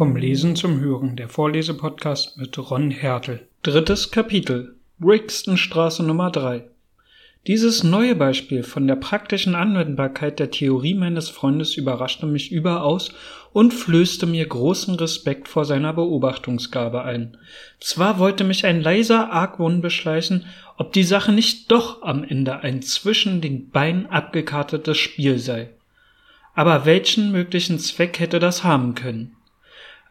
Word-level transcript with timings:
Vom 0.00 0.16
Lesen 0.16 0.56
zum 0.56 0.80
Hören, 0.80 1.16
der 1.16 1.28
Vorlesepodcast 1.28 2.38
mit 2.38 2.56
Ron 2.56 2.90
Hertel. 2.90 3.46
Drittes 3.62 4.10
Kapitel. 4.10 4.76
Brixtonstraße 4.98 6.02
Nummer 6.02 6.30
3. 6.30 6.64
Dieses 7.46 7.84
neue 7.84 8.14
Beispiel 8.14 8.62
von 8.62 8.86
der 8.86 8.96
praktischen 8.96 9.54
Anwendbarkeit 9.54 10.38
der 10.38 10.50
Theorie 10.50 10.94
meines 10.94 11.28
Freundes 11.28 11.76
überraschte 11.76 12.24
mich 12.24 12.50
überaus 12.50 13.12
und 13.52 13.74
flößte 13.74 14.24
mir 14.24 14.46
großen 14.46 14.94
Respekt 14.94 15.48
vor 15.48 15.66
seiner 15.66 15.92
Beobachtungsgabe 15.92 17.02
ein. 17.02 17.36
Zwar 17.78 18.18
wollte 18.18 18.44
mich 18.44 18.64
ein 18.64 18.80
leiser 18.80 19.30
Argwohn 19.30 19.82
beschleichen, 19.82 20.46
ob 20.78 20.94
die 20.94 21.04
Sache 21.04 21.32
nicht 21.32 21.70
doch 21.70 22.00
am 22.00 22.24
Ende 22.24 22.60
ein 22.60 22.80
zwischen 22.80 23.42
den 23.42 23.68
Beinen 23.68 24.06
abgekartetes 24.06 24.96
Spiel 24.96 25.38
sei. 25.38 25.68
Aber 26.54 26.86
welchen 26.86 27.32
möglichen 27.32 27.78
Zweck 27.78 28.18
hätte 28.18 28.38
das 28.38 28.64
haben 28.64 28.94
können? 28.94 29.36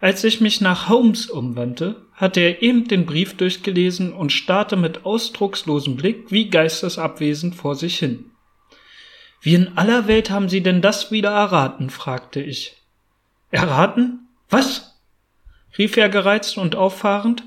Als 0.01 0.23
ich 0.23 0.39
mich 0.39 0.61
nach 0.61 0.87
Holmes 0.87 1.29
umwandte, 1.29 2.05
hatte 2.13 2.39
er 2.39 2.61
eben 2.61 2.87
den 2.87 3.05
Brief 3.05 3.35
durchgelesen 3.35 4.13
und 4.13 4.31
starrte 4.31 4.77
mit 4.77 5.05
ausdruckslosem 5.05 5.97
Blick 5.97 6.31
wie 6.31 6.49
geistesabwesend 6.49 7.55
vor 7.55 7.75
sich 7.75 7.99
hin. 7.99 8.25
Wie 9.41 9.55
in 9.55 9.77
aller 9.77 10.07
Welt 10.07 10.29
haben 10.29 10.47
Sie 10.47 10.61
denn 10.61 10.81
das 10.81 11.11
wieder 11.11 11.31
erraten? 11.31 11.89
fragte 11.89 12.41
ich. 12.41 12.77
Erraten? 13.51 14.27
Was? 14.49 14.99
rief 15.77 15.97
er 15.97 16.09
gereizt 16.09 16.57
und 16.57 16.75
auffahrend. 16.75 17.43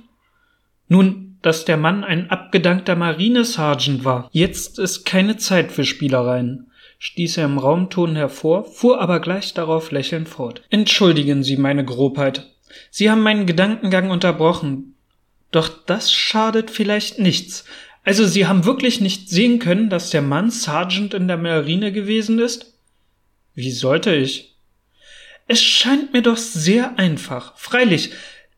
Nun, 0.89 1.39
dass 1.43 1.65
der 1.65 1.77
Mann 1.77 2.05
ein 2.05 2.31
abgedankter 2.31 2.97
Marinesergeant 2.97 4.05
war. 4.05 4.29
Jetzt 4.33 4.79
ist 4.79 5.05
keine 5.05 5.39
Zeit 5.39 5.73
für 5.73 5.85
Spielereien 5.85 6.71
stieß 7.03 7.39
er 7.39 7.47
im 7.47 7.59
Raumton 7.59 8.15
hervor, 8.15 8.65
fuhr 8.65 9.01
aber 9.01 9.19
gleich 9.19 9.55
darauf 9.55 9.91
lächelnd 9.91 10.29
fort. 10.29 10.63
Entschuldigen 10.71 11.43
Sie 11.43 11.57
meine 11.57 11.85
Grobheit. 11.85 12.52
Sie 12.91 13.11
haben 13.11 13.23
meinen 13.23 13.47
Gedankengang 13.47 14.11
unterbrochen. 14.11 14.95
Doch 15.51 15.69
das 15.69 16.13
schadet 16.13 16.71
vielleicht 16.71 17.19
nichts. 17.19 17.65
Also 18.05 18.27
Sie 18.27 18.47
haben 18.47 18.65
wirklich 18.65 19.01
nicht 19.01 19.29
sehen 19.29 19.59
können, 19.59 19.91
dass 19.91 20.11
der 20.11 20.23
Mann 20.23 20.51
Sergeant 20.51 21.15
in 21.15 21.29
der 21.29 21.37
Marine 21.37 21.93
gewesen 21.93 22.39
ist? 22.39 22.75
Wie 23.55 23.71
sollte 23.71 24.15
ich? 24.15 24.57
Es 25.47 25.61
scheint 25.61 26.13
mir 26.13 26.23
doch 26.23 26.37
sehr 26.37 26.99
einfach. 26.99 27.57
Freilich, 27.59 28.11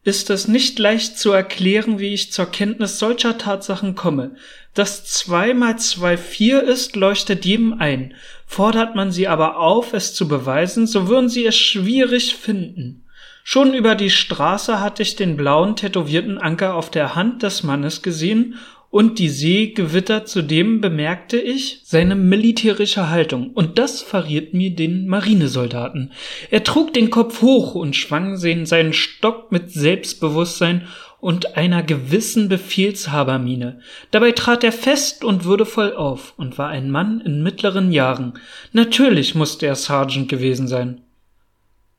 ist 0.04 0.28
es 0.28 0.48
nicht 0.48 0.78
leicht 0.78 1.18
zu 1.18 1.32
erklären, 1.32 1.98
wie 1.98 2.12
ich 2.12 2.30
zur 2.30 2.46
Kenntnis 2.46 2.98
solcher 2.98 3.38
Tatsachen 3.38 3.94
komme. 3.94 4.36
Dass 4.74 5.06
zwei 5.06 5.54
mal 5.54 5.78
zwei 5.78 6.16
vier 6.16 6.62
ist, 6.62 6.94
leuchtet 6.94 7.44
jedem 7.44 7.72
ein. 7.74 8.14
Fordert 8.46 8.94
man 8.94 9.10
sie 9.10 9.28
aber 9.28 9.58
auf, 9.58 9.94
es 9.94 10.14
zu 10.14 10.28
beweisen, 10.28 10.86
so 10.86 11.08
würden 11.08 11.30
sie 11.30 11.46
es 11.46 11.56
schwierig 11.56 12.36
finden. 12.36 13.03
Schon 13.46 13.74
über 13.74 13.94
die 13.94 14.08
Straße 14.08 14.80
hatte 14.80 15.02
ich 15.02 15.16
den 15.16 15.36
blauen 15.36 15.76
tätowierten 15.76 16.38
Anker 16.38 16.74
auf 16.74 16.90
der 16.90 17.14
Hand 17.14 17.42
des 17.42 17.62
Mannes 17.62 18.00
gesehen 18.00 18.54
und 18.88 19.18
die 19.18 19.28
Seegewitter 19.28 20.24
zudem 20.24 20.80
bemerkte 20.80 21.36
ich 21.36 21.80
seine 21.84 22.14
militärische 22.14 23.10
Haltung, 23.10 23.50
und 23.50 23.76
das 23.76 24.00
verriet 24.00 24.54
mir 24.54 24.70
den 24.70 25.08
Marinesoldaten. 25.08 26.12
Er 26.50 26.64
trug 26.64 26.94
den 26.94 27.10
Kopf 27.10 27.42
hoch 27.42 27.74
und 27.74 27.96
schwang 27.96 28.38
seinen 28.38 28.92
Stock 28.94 29.52
mit 29.52 29.70
Selbstbewusstsein 29.70 30.86
und 31.20 31.56
einer 31.56 31.82
gewissen 31.82 32.48
Befehlshabermiene. 32.48 33.80
Dabei 34.10 34.32
trat 34.32 34.64
er 34.64 34.72
fest 34.72 35.22
und 35.22 35.44
würdevoll 35.44 35.94
auf 35.94 36.32
und 36.38 36.56
war 36.56 36.68
ein 36.68 36.90
Mann 36.90 37.20
in 37.20 37.42
mittleren 37.42 37.92
Jahren. 37.92 38.34
Natürlich 38.72 39.34
musste 39.34 39.66
er 39.66 39.74
Sergeant 39.74 40.30
gewesen 40.30 40.66
sein. 40.66 41.03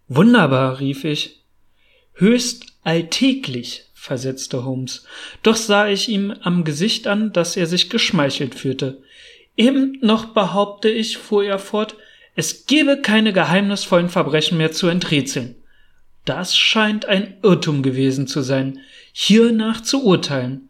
Wunderbar, 0.08 0.80
rief 0.80 1.04
ich. 1.04 1.44
Höchst 2.14 2.68
alltäglich, 2.84 3.86
versetzte 3.94 4.64
Holmes. 4.64 5.06
Doch 5.44 5.56
sah 5.56 5.88
ich 5.88 6.10
ihm 6.10 6.34
am 6.42 6.64
Gesicht 6.64 7.08
an, 7.08 7.34
dass 7.34 7.58
er 7.58 7.66
sich 7.66 7.90
geschmeichelt 7.90 8.56
fühlte. 8.56 9.02
Eben 9.58 9.98
noch 10.02 10.26
behaupte 10.26 10.90
ich, 10.90 11.18
fuhr 11.18 11.44
er 11.44 11.60
fort, 11.60 11.96
es 12.36 12.66
gebe 12.66 13.02
keine 13.02 13.34
geheimnisvollen 13.34 14.10
Verbrechen 14.10 14.58
mehr 14.58 14.72
zu 14.72 14.88
enträtseln. 14.88 15.56
Das 16.26 16.58
scheint 16.58 17.06
ein 17.06 17.38
Irrtum 17.44 17.82
gewesen 17.82 18.28
zu 18.28 18.42
sein, 18.42 18.80
hiernach 19.14 19.82
zu 19.82 20.04
urteilen. 20.04 20.70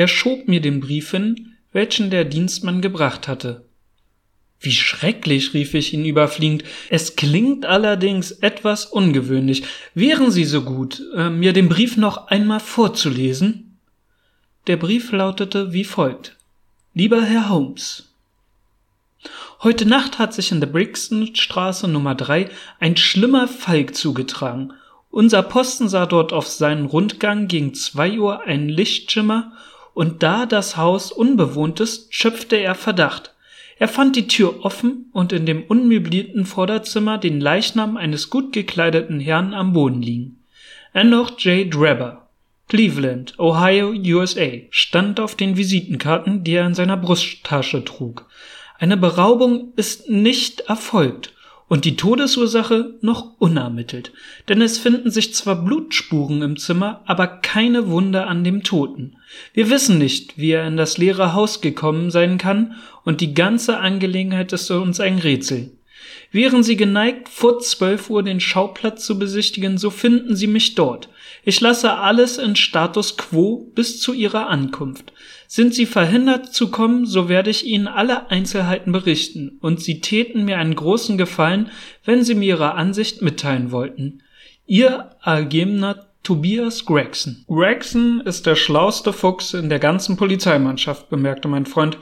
Er 0.00 0.08
schob 0.08 0.48
mir 0.48 0.62
den 0.62 0.80
Brief 0.80 1.10
hin, 1.10 1.56
welchen 1.72 2.08
der 2.08 2.24
Dienstmann 2.24 2.80
gebracht 2.80 3.28
hatte. 3.28 3.66
Wie 4.58 4.72
schrecklich, 4.72 5.52
rief 5.52 5.74
ich 5.74 5.92
ihn 5.92 6.06
überfliegend. 6.06 6.64
Es 6.88 7.16
klingt 7.16 7.66
allerdings 7.66 8.30
etwas 8.30 8.86
ungewöhnlich. 8.86 9.64
Wären 9.92 10.30
Sie 10.30 10.46
so 10.46 10.62
gut, 10.62 11.02
äh, 11.14 11.28
mir 11.28 11.52
den 11.52 11.68
Brief 11.68 11.98
noch 11.98 12.28
einmal 12.28 12.60
vorzulesen? 12.60 13.76
Der 14.68 14.78
Brief 14.78 15.12
lautete 15.12 15.74
wie 15.74 15.84
folgt. 15.84 16.34
Lieber 16.94 17.20
Herr 17.20 17.50
Holmes, 17.50 18.08
Heute 19.62 19.84
Nacht 19.84 20.18
hat 20.18 20.32
sich 20.32 20.50
in 20.50 20.60
der 20.60 20.68
Brixtonstraße 20.68 21.88
Nummer 21.88 22.14
3 22.14 22.48
ein 22.78 22.96
schlimmer 22.96 23.48
Falk 23.48 23.94
zugetragen. 23.94 24.72
Unser 25.10 25.42
Posten 25.42 25.90
sah 25.90 26.06
dort 26.06 26.32
auf 26.32 26.46
seinen 26.46 26.86
Rundgang 26.86 27.48
gegen 27.48 27.74
zwei 27.74 28.18
Uhr 28.18 28.44
einen 28.44 28.70
Lichtschimmer 28.70 29.52
und 29.94 30.22
da 30.22 30.46
das 30.46 30.76
Haus 30.76 31.12
unbewohnt 31.12 31.80
ist, 31.80 32.14
schöpfte 32.14 32.56
er 32.56 32.74
Verdacht. 32.74 33.34
Er 33.78 33.88
fand 33.88 34.14
die 34.16 34.28
Tür 34.28 34.64
offen 34.64 35.10
und 35.12 35.32
in 35.32 35.46
dem 35.46 35.62
unmöblierten 35.62 36.44
Vorderzimmer 36.44 37.16
den 37.18 37.40
Leichnam 37.40 37.96
eines 37.96 38.28
gut 38.28 38.52
gekleideten 38.52 39.20
Herrn 39.20 39.54
am 39.54 39.72
Boden 39.72 40.02
liegen. 40.02 40.44
Enoch 40.92 41.38
J. 41.38 41.72
Drebber, 41.72 42.28
Cleveland, 42.68 43.38
Ohio, 43.38 43.90
USA, 43.90 44.48
stand 44.70 45.18
auf 45.18 45.34
den 45.34 45.56
Visitenkarten, 45.56 46.44
die 46.44 46.52
er 46.52 46.66
in 46.66 46.74
seiner 46.74 46.96
Brusttasche 46.96 47.84
trug. 47.84 48.26
Eine 48.78 48.96
Beraubung 48.96 49.72
ist 49.76 50.08
nicht 50.10 50.60
erfolgt 50.60 51.32
und 51.70 51.84
die 51.84 51.94
Todesursache 51.94 52.96
noch 53.00 53.38
unermittelt, 53.38 54.12
denn 54.48 54.60
es 54.60 54.76
finden 54.76 55.12
sich 55.12 55.34
zwar 55.34 55.54
Blutspuren 55.64 56.42
im 56.42 56.56
Zimmer, 56.56 57.02
aber 57.06 57.28
keine 57.28 57.86
Wunde 57.88 58.26
an 58.26 58.42
dem 58.42 58.64
Toten. 58.64 59.16
Wir 59.54 59.70
wissen 59.70 59.96
nicht, 59.96 60.36
wie 60.36 60.50
er 60.50 60.66
in 60.66 60.76
das 60.76 60.98
leere 60.98 61.32
Haus 61.32 61.60
gekommen 61.60 62.10
sein 62.10 62.38
kann, 62.38 62.74
und 63.04 63.20
die 63.20 63.34
ganze 63.34 63.78
Angelegenheit 63.78 64.52
ist 64.52 64.68
uns 64.72 64.98
ein 64.98 65.18
Rätsel. 65.18 65.70
Wären 66.32 66.62
Sie 66.62 66.76
geneigt, 66.76 67.28
vor 67.28 67.58
zwölf 67.58 68.08
Uhr 68.08 68.22
den 68.22 68.38
Schauplatz 68.38 69.04
zu 69.04 69.18
besichtigen, 69.18 69.78
so 69.78 69.90
finden 69.90 70.36
Sie 70.36 70.46
mich 70.46 70.76
dort. 70.76 71.08
Ich 71.44 71.60
lasse 71.60 71.94
alles 71.94 72.38
in 72.38 72.54
Status 72.54 73.16
quo 73.16 73.70
bis 73.74 74.00
zu 74.00 74.12
Ihrer 74.12 74.48
Ankunft. 74.48 75.12
Sind 75.48 75.74
Sie 75.74 75.86
verhindert 75.86 76.54
zu 76.54 76.70
kommen, 76.70 77.04
so 77.04 77.28
werde 77.28 77.50
ich 77.50 77.66
Ihnen 77.66 77.88
alle 77.88 78.30
Einzelheiten 78.30 78.92
berichten, 78.92 79.58
und 79.60 79.80
Sie 79.80 80.00
täten 80.00 80.44
mir 80.44 80.58
einen 80.58 80.76
großen 80.76 81.18
Gefallen, 81.18 81.70
wenn 82.04 82.22
Sie 82.22 82.34
mir 82.34 82.54
Ihre 82.54 82.74
Ansicht 82.74 83.22
mitteilen 83.22 83.72
wollten. 83.72 84.22
Ihr 84.66 85.10
ergebener 85.24 86.06
Tobias 86.22 86.84
Gregson. 86.84 87.44
Gregson 87.48 88.20
ist 88.24 88.46
der 88.46 88.54
schlauste 88.54 89.12
Fuchs 89.12 89.54
in 89.54 89.68
der 89.68 89.78
ganzen 89.78 90.16
Polizeimannschaft, 90.16 91.08
bemerkte 91.08 91.48
mein 91.48 91.66
Freund. 91.66 91.98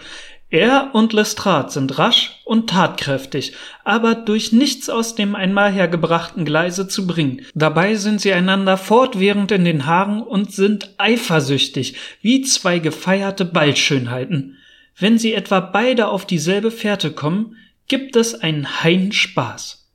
Er 0.51 0.95
und 0.95 1.13
Lestrade 1.13 1.71
sind 1.71 1.99
rasch 1.99 2.41
und 2.45 2.71
tatkräftig, 2.71 3.53
aber 3.85 4.15
durch 4.15 4.51
nichts 4.51 4.89
aus 4.89 5.15
dem 5.15 5.35
einmal 5.35 5.71
hergebrachten 5.71 6.47
Gleise 6.47 6.89
zu 6.89 7.07
bringen. 7.07 7.43
Dabei 7.55 7.97
sind 7.97 8.23
sie 8.23 8.33
einander 8.33 8.79
fortwährend 8.79 9.53
in 9.53 9.67
den 9.67 9.85
Haaren 9.85 10.23
und 10.23 10.53
sind 10.53 10.95
eifersüchtig, 10.97 11.97
wie 12.23 12.41
zwei 12.43 12.79
gefeierte 12.79 13.45
Ballschönheiten. 13.45 14.57
Wenn 14.99 15.19
sie 15.19 15.35
etwa 15.35 15.61
beide 15.61 16.09
auf 16.09 16.25
dieselbe 16.25 16.71
Fährte 16.71 17.13
kommen, 17.13 17.57
gibt 17.87 18.17
es 18.17 18.35
einen 18.35 18.83
heilen 18.83 19.13
Spaß. 19.13 19.87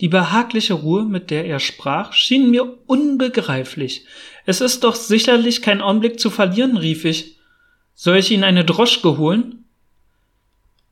Die 0.00 0.08
behagliche 0.08 0.74
Ruhe, 0.74 1.04
mit 1.04 1.30
der 1.30 1.46
er 1.46 1.60
sprach, 1.60 2.12
schien 2.12 2.50
mir 2.50 2.78
unbegreiflich. 2.86 4.04
Es 4.44 4.60
ist 4.60 4.84
doch 4.84 4.94
sicherlich 4.94 5.62
kein 5.62 5.80
Augenblick 5.80 6.20
zu 6.20 6.28
verlieren, 6.28 6.76
rief 6.76 7.06
ich. 7.06 7.33
Soll 7.94 8.16
ich 8.18 8.30
Ihnen 8.30 8.44
eine 8.44 8.64
Droschke 8.64 9.18
holen? 9.18 9.64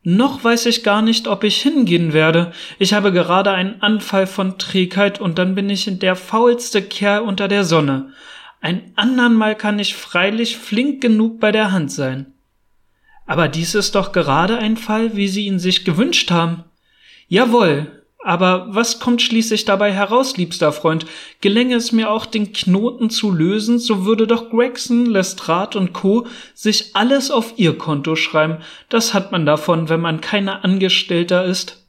Noch 0.04 0.42
weiß 0.42 0.66
ich 0.66 0.82
gar 0.82 1.00
nicht, 1.00 1.28
ob 1.28 1.44
ich 1.44 1.62
hingehen 1.62 2.12
werde. 2.12 2.52
Ich 2.78 2.92
habe 2.92 3.12
gerade 3.12 3.52
einen 3.52 3.80
Anfall 3.82 4.26
von 4.26 4.58
Trägheit 4.58 5.20
und 5.20 5.38
dann 5.38 5.54
bin 5.54 5.70
ich 5.70 5.86
der 5.98 6.16
faulste 6.16 6.82
Kerl 6.82 7.22
unter 7.22 7.46
der 7.46 7.64
Sonne. 7.64 8.12
Ein 8.60 8.92
andern 8.96 9.34
Mal 9.34 9.54
kann 9.54 9.78
ich 9.78 9.94
freilich 9.94 10.56
flink 10.56 11.00
genug 11.00 11.38
bei 11.38 11.52
der 11.52 11.70
Hand 11.70 11.92
sein. 11.92 12.26
Aber 13.26 13.48
dies 13.48 13.76
ist 13.76 13.94
doch 13.94 14.12
gerade 14.12 14.58
ein 14.58 14.76
Fall, 14.76 15.16
wie 15.16 15.28
Sie 15.28 15.46
ihn 15.46 15.60
sich 15.60 15.84
gewünscht 15.84 16.32
haben. 16.32 16.64
Jawohl, 17.28 18.01
Aber 18.24 18.66
was 18.70 19.00
kommt 19.00 19.20
schließlich 19.20 19.64
dabei 19.64 19.92
heraus, 19.92 20.36
liebster 20.36 20.72
Freund? 20.72 21.06
Gelänge 21.40 21.74
es 21.74 21.90
mir 21.90 22.08
auch, 22.08 22.24
den 22.24 22.52
Knoten 22.52 23.10
zu 23.10 23.32
lösen, 23.32 23.80
so 23.80 24.04
würde 24.04 24.28
doch 24.28 24.48
Gregson, 24.48 25.06
Lestrade 25.06 25.76
und 25.76 25.92
Co. 25.92 26.26
sich 26.54 26.94
alles 26.94 27.32
auf 27.32 27.54
ihr 27.56 27.76
Konto 27.76 28.14
schreiben. 28.14 28.58
Das 28.88 29.12
hat 29.12 29.32
man 29.32 29.44
davon, 29.44 29.88
wenn 29.88 30.00
man 30.00 30.20
keine 30.20 30.62
Angestellter 30.62 31.44
ist. 31.44 31.84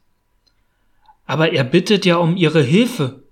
Aber 1.25 1.53
er 1.53 1.63
bittet 1.63 2.03
ja 2.05 2.17
um 2.17 2.35
ihre 2.35 2.61
Hilfe. 2.61 3.22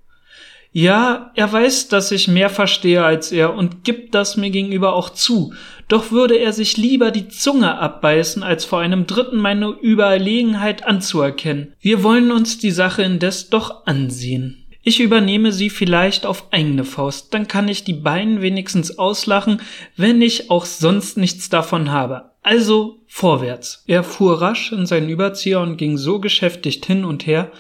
Ja, 0.74 1.32
er 1.36 1.52
weiß, 1.52 1.90
dass 1.90 2.12
ich 2.12 2.30
mehr 2.30 2.50
verstehe 2.50 3.04
als 3.04 3.34
er 3.34 3.54
und 3.54 3.84
gibt 3.84 4.16
das 4.16 4.38
mir 4.38 4.52
gegenüber 4.52 4.96
auch 4.96 5.10
zu, 5.10 5.54
doch 5.90 6.12
würde 6.12 6.38
er 6.38 6.54
sich 6.54 6.78
lieber 6.78 7.12
die 7.12 7.28
Zunge 7.28 7.78
abbeißen, 7.78 8.42
als 8.42 8.64
vor 8.64 8.80
einem 8.80 9.06
Dritten 9.06 9.38
meine 9.38 9.68
Überlegenheit 9.68 10.86
anzuerkennen. 10.86 11.74
Wir 11.82 12.04
wollen 12.04 12.32
uns 12.32 12.58
die 12.58 12.72
Sache 12.72 13.04
indes 13.04 13.50
doch 13.50 13.86
ansehen. 13.86 14.66
Ich 14.84 15.02
übernehme 15.02 15.52
sie 15.52 15.70
vielleicht 15.70 16.26
auf 16.26 16.52
eigene 16.52 16.86
Faust, 16.86 17.34
dann 17.34 17.50
kann 17.50 17.68
ich 17.68 17.84
die 17.84 17.94
beiden 17.94 18.42
wenigstens 18.42 18.98
auslachen, 18.98 19.62
wenn 19.98 20.22
ich 20.22 20.50
auch 20.50 20.66
sonst 20.66 21.18
nichts 21.18 21.50
davon 21.50 21.92
habe. 21.92 22.32
Also 22.44 23.02
vorwärts. 23.06 23.84
Er 23.86 24.04
fuhr 24.04 24.42
rasch 24.42 24.72
in 24.72 24.88
seinen 24.88 25.10
Überzieher 25.10 25.60
und 25.60 25.78
ging 25.78 25.98
so 25.98 26.20
geschäftigt 26.20 26.86
hin 26.86 27.06
und 27.06 27.28
her, 27.28 27.52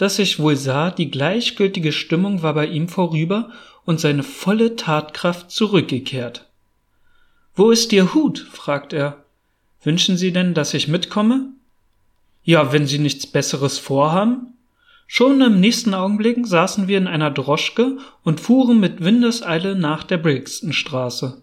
dass 0.00 0.18
ich 0.18 0.38
wohl 0.38 0.56
sah, 0.56 0.90
die 0.90 1.10
gleichgültige 1.10 1.92
Stimmung 1.92 2.42
war 2.42 2.54
bei 2.54 2.64
ihm 2.64 2.88
vorüber 2.88 3.50
und 3.84 4.00
seine 4.00 4.22
volle 4.22 4.74
Tatkraft 4.74 5.50
zurückgekehrt. 5.50 6.48
Wo 7.54 7.70
ist 7.70 7.92
Ihr 7.92 8.14
Hut? 8.14 8.38
fragt 8.50 8.94
er. 8.94 9.24
Wünschen 9.82 10.16
Sie 10.16 10.32
denn, 10.32 10.54
dass 10.54 10.72
ich 10.72 10.88
mitkomme? 10.88 11.50
Ja, 12.42 12.72
wenn 12.72 12.86
Sie 12.86 12.98
nichts 12.98 13.26
Besseres 13.26 13.78
vorhaben. 13.78 14.54
Schon 15.06 15.38
im 15.42 15.60
nächsten 15.60 15.92
Augenblick 15.92 16.46
saßen 16.46 16.88
wir 16.88 16.96
in 16.96 17.06
einer 17.06 17.30
Droschke 17.30 17.98
und 18.24 18.40
fuhren 18.40 18.80
mit 18.80 19.04
Windeseile 19.04 19.76
nach 19.76 20.02
der 20.02 20.16
Brixtonstraße. 20.16 21.42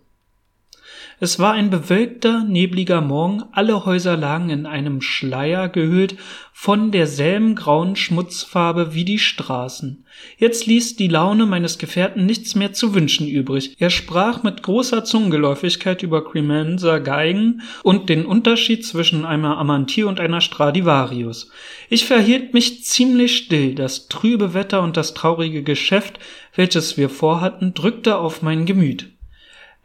Es 1.19 1.39
war 1.39 1.53
ein 1.53 1.71
bewölkter, 1.71 2.43
nebliger 2.43 3.01
Morgen, 3.01 3.43
alle 3.51 3.85
Häuser 3.85 4.15
lagen 4.15 4.51
in 4.51 4.67
einem 4.67 5.01
Schleier 5.01 5.67
gehüllt 5.67 6.15
von 6.53 6.91
derselben 6.91 7.55
grauen 7.55 7.95
Schmutzfarbe 7.95 8.93
wie 8.93 9.03
die 9.03 9.17
Straßen. 9.17 10.05
Jetzt 10.37 10.67
ließ 10.67 10.95
die 10.95 11.07
Laune 11.07 11.47
meines 11.47 11.79
Gefährten 11.79 12.27
nichts 12.27 12.53
mehr 12.53 12.73
zu 12.73 12.93
wünschen 12.93 13.27
übrig. 13.27 13.75
Er 13.79 13.89
sprach 13.89 14.43
mit 14.43 14.61
großer 14.61 15.03
Zungengeläufigkeit 15.03 16.03
über 16.03 16.23
Cremenza 16.23 16.99
Geigen 16.99 17.63
und 17.81 18.09
den 18.09 18.23
Unterschied 18.23 18.85
zwischen 18.85 19.25
einer 19.25 19.57
Amantir 19.57 20.07
und 20.07 20.19
einer 20.19 20.41
Stradivarius. 20.41 21.49
Ich 21.89 22.05
verhielt 22.05 22.53
mich 22.53 22.83
ziemlich 22.83 23.37
still. 23.37 23.73
Das 23.73 24.07
trübe 24.07 24.53
Wetter 24.53 24.83
und 24.83 24.97
das 24.97 25.15
traurige 25.15 25.63
Geschäft, 25.63 26.19
welches 26.55 26.95
wir 26.95 27.09
vorhatten, 27.09 27.73
drückte 27.73 28.19
auf 28.19 28.43
mein 28.43 28.67
Gemüt. 28.67 29.16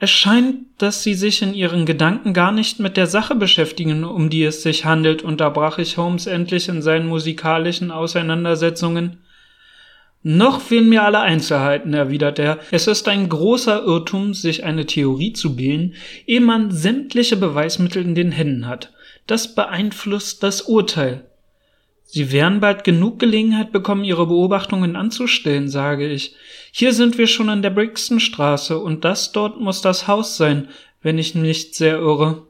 Es 0.03 0.11
scheint, 0.11 0.65
dass 0.79 1.05
Sie 1.05 1.15
sich 1.15 1.43
in 1.43 1.55
Ihren 1.55 1.87
Gedanken 1.87 2.33
gar 2.33 2.51
nicht 2.51 2.81
mit 2.81 2.97
der 2.97 3.07
Sache 3.07 3.37
beschäftigen, 3.37 4.03
um 4.03 4.31
die 4.31 4.43
es 4.43 4.65
sich 4.65 4.85
handelt, 4.85 5.23
unterbrach 5.23 5.79
ich 5.79 5.97
Holmes 5.97 6.27
endlich 6.27 6.69
in 6.69 6.83
seinen 6.83 7.07
musikalischen 7.07 7.93
Auseinandersetzungen. 7.93 9.19
Noch 10.25 10.61
fehlen 10.61 10.89
mir 10.89 11.05
alle 11.05 11.21
Einzelheiten, 11.21 11.95
erwidert 11.95 12.41
er. 12.41 12.59
Es 12.73 12.89
ist 12.89 13.07
ein 13.07 13.29
großer 13.29 13.85
Irrtum, 13.85 14.35
sich 14.35 14.65
eine 14.65 14.87
Theorie 14.87 15.35
zu 15.35 15.55
bilden, 15.55 15.95
ehe 16.27 16.41
man 16.41 16.73
sämtliche 16.73 17.37
Beweismittel 17.37 18.03
in 18.03 18.17
den 18.17 18.33
Händen 18.33 18.67
hat. 18.67 18.93
Das 19.29 19.55
beeinflusst 19.55 20.43
das 20.43 20.63
Urteil. 20.63 21.31
Sie 22.15 22.31
werden 22.31 22.61
bald 22.61 22.85
genug 22.85 23.21
Gelegenheit 23.21 23.73
bekommen, 23.73 24.05
Ihre 24.05 24.27
Beobachtungen 24.27 24.97
anzustellen, 24.97 25.71
sage 25.71 26.07
ich. 26.07 26.35
Hier 26.71 26.93
sind 26.93 27.17
wir 27.17 27.27
schon 27.27 27.49
an 27.49 27.63
der 27.63 27.71
Brixtonstraße 27.71 28.79
und 28.79 29.07
das 29.07 29.33
dort 29.33 29.59
muss 29.59 29.81
das 29.81 30.09
Haus 30.09 30.37
sein, 30.37 30.69
wenn 31.01 31.17
ich 31.17 31.35
nicht 31.35 31.75
sehr 31.75 31.97
irre. 31.97 32.43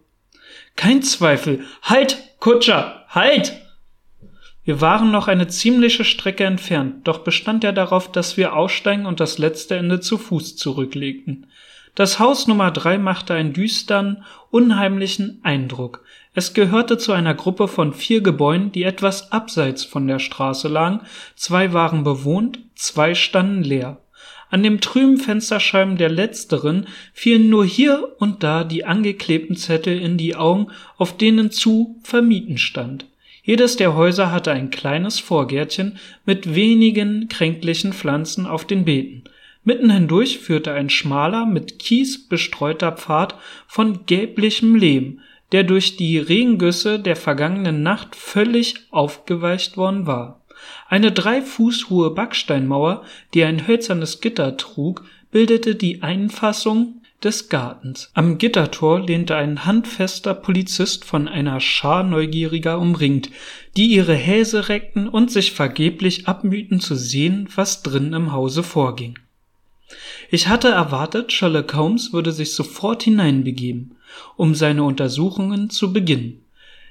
Kein 0.74 1.00
Zweifel. 1.04 1.60
Halt, 1.80 2.18
Kutscher, 2.40 3.04
halt! 3.08 3.52
Wir 4.64 4.80
waren 4.80 5.12
noch 5.12 5.28
eine 5.28 5.46
ziemliche 5.46 6.04
Strecke 6.04 6.42
entfernt, 6.42 7.06
doch 7.06 7.18
bestand 7.18 7.62
er 7.62 7.72
darauf, 7.72 8.10
dass 8.10 8.36
wir 8.36 8.56
aussteigen 8.56 9.06
und 9.06 9.20
das 9.20 9.38
letzte 9.38 9.76
Ende 9.76 10.00
zu 10.00 10.18
Fuß 10.18 10.56
zurücklegten. 10.56 11.46
Das 11.94 12.18
Haus 12.18 12.46
Nummer 12.46 12.70
drei 12.70 12.96
machte 12.96 13.34
einen 13.34 13.52
düstern, 13.52 14.24
unheimlichen 14.50 15.40
Eindruck. 15.42 16.02
Es 16.34 16.54
gehörte 16.54 16.96
zu 16.96 17.12
einer 17.12 17.34
Gruppe 17.34 17.68
von 17.68 17.92
vier 17.92 18.22
Gebäuden, 18.22 18.72
die 18.72 18.84
etwas 18.84 19.30
abseits 19.30 19.84
von 19.84 20.06
der 20.06 20.18
Straße 20.18 20.68
lagen, 20.68 21.00
zwei 21.36 21.74
waren 21.74 22.02
bewohnt, 22.02 22.60
zwei 22.74 23.14
standen 23.14 23.62
leer. 23.62 23.98
An 24.48 24.62
dem 24.62 24.80
trüben 24.80 25.18
Fensterscheiben 25.18 25.98
der 25.98 26.08
letzteren 26.08 26.86
fielen 27.12 27.50
nur 27.50 27.64
hier 27.64 28.14
und 28.18 28.42
da 28.42 28.64
die 28.64 28.84
angeklebten 28.84 29.56
Zettel 29.56 30.00
in 30.00 30.16
die 30.16 30.34
Augen, 30.34 30.68
auf 30.96 31.16
denen 31.16 31.50
zu 31.50 31.96
vermieten 32.02 32.56
stand. 32.56 33.06
Jedes 33.42 33.76
der 33.76 33.94
Häuser 33.94 34.30
hatte 34.30 34.52
ein 34.52 34.70
kleines 34.70 35.20
Vorgärtchen 35.20 35.98
mit 36.24 36.54
wenigen 36.54 37.28
kränklichen 37.28 37.92
Pflanzen 37.92 38.46
auf 38.46 38.66
den 38.66 38.84
Beeten. 38.84 39.24
Mitten 39.64 39.90
hindurch 39.90 40.38
führte 40.38 40.72
ein 40.72 40.90
schmaler, 40.90 41.46
mit 41.46 41.78
Kies 41.78 42.28
bestreuter 42.28 42.92
Pfad 42.92 43.36
von 43.66 44.06
gelblichem 44.06 44.74
Lehm, 44.74 45.20
der 45.52 45.62
durch 45.62 45.96
die 45.96 46.18
Regengüsse 46.18 46.98
der 46.98 47.14
vergangenen 47.14 47.82
Nacht 47.82 48.16
völlig 48.16 48.86
aufgeweicht 48.90 49.76
worden 49.76 50.06
war. 50.06 50.40
Eine 50.88 51.12
drei 51.12 51.42
Fuß 51.42 51.90
hohe 51.90 52.10
Backsteinmauer, 52.10 53.04
die 53.34 53.44
ein 53.44 53.66
hölzernes 53.66 54.20
Gitter 54.20 54.56
trug, 54.56 55.04
bildete 55.30 55.74
die 55.74 56.02
Einfassung 56.02 57.02
des 57.22 57.48
Gartens. 57.48 58.10
Am 58.14 58.38
Gittertor 58.38 59.00
lehnte 59.00 59.36
ein 59.36 59.64
handfester 59.64 60.34
Polizist 60.34 61.04
von 61.04 61.28
einer 61.28 61.60
Schar 61.60 62.02
Neugieriger 62.02 62.78
umringt, 62.78 63.30
die 63.76 63.86
ihre 63.86 64.14
Häse 64.14 64.68
reckten 64.68 65.08
und 65.08 65.30
sich 65.30 65.52
vergeblich 65.52 66.26
abmühten 66.26 66.80
zu 66.80 66.96
sehen, 66.96 67.48
was 67.54 67.82
drin 67.82 68.12
im 68.12 68.32
Hause 68.32 68.62
vorging. 68.62 69.18
Ich 70.30 70.48
hatte 70.48 70.68
erwartet, 70.68 71.32
Sherlock 71.32 71.74
Holmes 71.74 72.12
würde 72.12 72.32
sich 72.32 72.54
sofort 72.54 73.02
hineinbegeben 73.02 73.96
um 74.36 74.54
seine 74.54 74.84
Untersuchungen 74.84 75.70
zu 75.70 75.92
beginnen. 75.92 76.38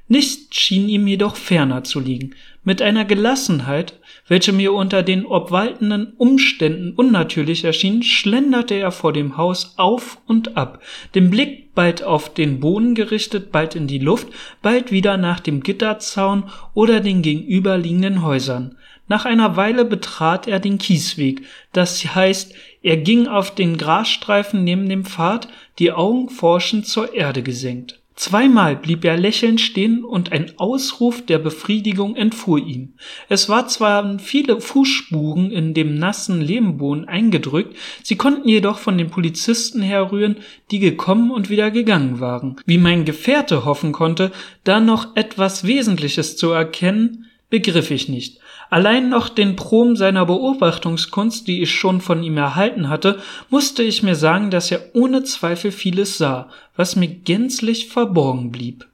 Nichts 0.07 0.57
schien 0.57 0.89
ihm 0.89 1.07
jedoch 1.07 1.37
ferner 1.37 1.85
zu 1.85 2.01
liegen. 2.01 2.35
Mit 2.65 2.81
einer 2.81 3.05
Gelassenheit, 3.05 3.97
welche 4.27 4.51
mir 4.51 4.73
unter 4.73 5.03
den 5.03 5.25
obwaltenden 5.25 6.13
Umständen 6.17 6.91
unnatürlich 6.91 7.63
erschien, 7.63 8.03
schlenderte 8.03 8.75
er 8.75 8.91
vor 8.91 9.13
dem 9.13 9.37
Haus 9.37 9.75
auf 9.77 10.17
und 10.27 10.57
ab, 10.57 10.81
den 11.15 11.29
Blick 11.29 11.73
bald 11.75 12.03
auf 12.03 12.33
den 12.33 12.59
Boden 12.59 12.93
gerichtet, 12.93 13.53
bald 13.53 13.75
in 13.75 13.87
die 13.87 13.99
Luft, 13.99 14.27
bald 14.61 14.91
wieder 14.91 15.15
nach 15.15 15.39
dem 15.39 15.61
Gitterzaun 15.61 16.43
oder 16.73 16.99
den 16.99 17.21
gegenüberliegenden 17.21 18.21
Häusern. 18.21 18.75
Nach 19.07 19.25
einer 19.25 19.55
Weile 19.55 19.85
betrat 19.85 20.47
er 20.47 20.59
den 20.59 20.77
Kiesweg, 20.77 21.43
das 21.71 22.03
heißt, 22.15 22.53
er 22.81 22.97
ging 22.97 23.27
auf 23.27 23.53
den 23.53 23.77
Grasstreifen 23.77 24.63
neben 24.63 24.89
dem 24.89 25.05
Pfad, 25.05 25.47
die 25.79 25.91
Augen 25.91 26.29
forschend 26.29 26.87
zur 26.87 27.13
Erde 27.13 27.43
gesenkt. 27.43 28.01
Zweimal 28.15 28.75
blieb 28.75 29.05
er 29.05 29.17
lächelnd 29.17 29.61
stehen 29.61 30.03
und 30.03 30.31
ein 30.31 30.51
Ausruf 30.57 31.25
der 31.25 31.39
Befriedigung 31.39 32.15
entfuhr 32.15 32.59
ihm. 32.59 32.93
Es 33.29 33.49
war 33.49 33.67
zwar 33.67 34.19
viele 34.19 34.59
Fußspuren 34.59 35.49
in 35.49 35.73
dem 35.73 35.95
nassen 35.95 36.41
Lehmboden 36.41 37.07
eingedrückt, 37.07 37.75
sie 38.03 38.17
konnten 38.17 38.47
jedoch 38.47 38.79
von 38.79 38.97
den 38.97 39.09
Polizisten 39.09 39.81
herrühren, 39.81 40.35
die 40.71 40.79
gekommen 40.79 41.31
und 41.31 41.49
wieder 41.49 41.71
gegangen 41.71 42.19
waren. 42.19 42.57
Wie 42.65 42.77
mein 42.77 43.05
Gefährte 43.05 43.65
hoffen 43.65 43.91
konnte, 43.91 44.31
da 44.65 44.79
noch 44.79 45.15
etwas 45.15 45.65
Wesentliches 45.65 46.35
zu 46.37 46.51
erkennen, 46.51 47.27
begriff 47.49 47.91
ich 47.91 48.09
nicht. 48.09 48.40
Allein 48.71 49.09
noch 49.09 49.27
den 49.27 49.57
Proben 49.57 49.97
seiner 49.97 50.25
Beobachtungskunst, 50.25 51.45
die 51.45 51.61
ich 51.61 51.75
schon 51.75 51.99
von 51.99 52.23
ihm 52.23 52.37
erhalten 52.37 52.87
hatte, 52.87 53.19
musste 53.49 53.83
ich 53.83 54.01
mir 54.01 54.15
sagen, 54.15 54.49
dass 54.49 54.71
er 54.71 54.95
ohne 54.95 55.23
Zweifel 55.23 55.73
vieles 55.73 56.17
sah, 56.17 56.49
was 56.77 56.95
mir 56.95 57.09
gänzlich 57.09 57.89
verborgen 57.89 58.49
blieb. 58.49 58.87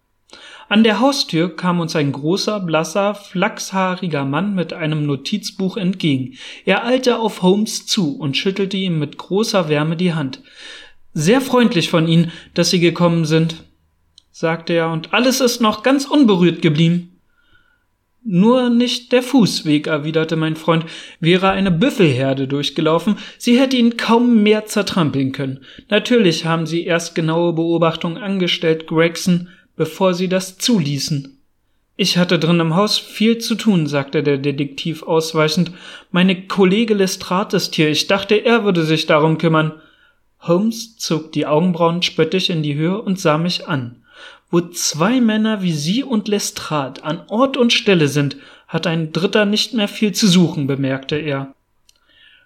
An 0.67 0.84
der 0.84 1.00
Haustür 1.00 1.55
kam 1.55 1.79
uns 1.79 1.96
ein 1.96 2.12
großer, 2.12 2.60
blasser, 2.60 3.13
flachshaariger 3.13 4.25
Mann 4.25 4.55
mit 4.55 4.74
einem 4.74 5.05
Notizbuch 5.05 5.77
entgegen. 5.77 6.34
Er 6.65 6.84
eilte 6.84 7.19
auf 7.19 7.43
Holmes 7.43 7.86
zu 7.86 8.17
und 8.17 8.36
schüttelte 8.36 8.77
ihm 8.77 8.98
mit 8.98 9.19
großer 9.19 9.69
Wärme 9.69 9.96
die 9.96 10.15
Hand. 10.15 10.41
Sehr 11.13 11.39
freundlich 11.39 11.91
von 11.91 12.07
Ihnen, 12.07 12.31
dass 12.55 12.72
Sie 12.72 12.79
gekommen 12.79 13.25
sind, 13.25 13.63
sagte 14.31 14.74
er, 14.74 14.89
und 14.89 15.13
alles 15.13 15.39
ist 15.39 15.62
noch 15.62 15.84
ganz 15.84 16.05
unberührt 16.05 16.63
geblieben. 16.63 17.16
Nur 18.24 18.69
nicht 18.69 19.12
der 19.13 19.24
Fußweg, 19.24 19.88
erwiderte 19.88 20.36
mein 20.36 20.55
Freund. 20.55 20.86
Wäre 21.19 21.50
eine 21.50 21.71
Büffelherde 21.71 22.47
durchgelaufen, 22.47 23.17
sie 23.38 23.57
hätte 23.57 23.77
ihn 23.77 23.95
kaum 23.95 24.43
mehr 24.43 24.65
zertrampeln 24.65 25.31
können. 25.31 25.62
Natürlich 25.89 26.45
haben 26.45 26.65
sie 26.65 26.86
erst 26.86 27.15
genaue 27.15 27.53
Beobachtungen 27.53 28.17
angestellt, 28.17 28.88
Gregson, 28.88 29.47
bevor 29.75 30.13
sie 30.13 30.27
das 30.27 30.57
zuließen. 30.57 31.38
Ich 32.00 32.17
hatte 32.19 32.38
drin 32.38 32.59
im 32.59 32.75
Haus 32.75 33.00
viel 33.00 33.39
zu 33.39 33.55
tun, 33.55 33.88
sagte 33.88 34.21
der 34.21 34.38
Detektiv 34.38 35.01
ausweichend. 35.01 35.71
Meine 36.12 36.47
Kollege 36.47 36.93
Lestrade 36.93 37.57
ist 37.57 37.74
hier. 37.74 37.89
Ich 37.89 38.05
dachte, 38.05 38.36
er 38.36 38.63
würde 38.63 38.83
sich 38.83 39.07
darum 39.07 39.39
kümmern. 39.39 39.74
Holmes 40.41 40.97
zog 40.97 41.31
die 41.31 41.47
Augenbrauen 41.47 42.03
spöttisch 42.03 42.51
in 42.51 42.62
die 42.62 42.75
Höhe 42.75 43.01
und 43.01 43.19
sah 43.19 43.39
mich 43.39 43.67
an. 43.67 44.03
Wo 44.49 44.61
zwei 44.61 45.19
Männer 45.19 45.61
wie 45.61 45.73
Sie 45.73 46.03
und 46.03 46.27
Lestrade 46.27 47.03
an 47.03 47.23
Ort 47.27 47.57
und 47.57 47.73
Stelle 47.73 48.07
sind, 48.07 48.37
hat 48.67 48.87
ein 48.87 49.11
Dritter 49.11 49.45
nicht 49.45 49.73
mehr 49.73 49.87
viel 49.87 50.13
zu 50.13 50.27
suchen, 50.27 50.67
bemerkte 50.67 51.17
er. 51.17 51.53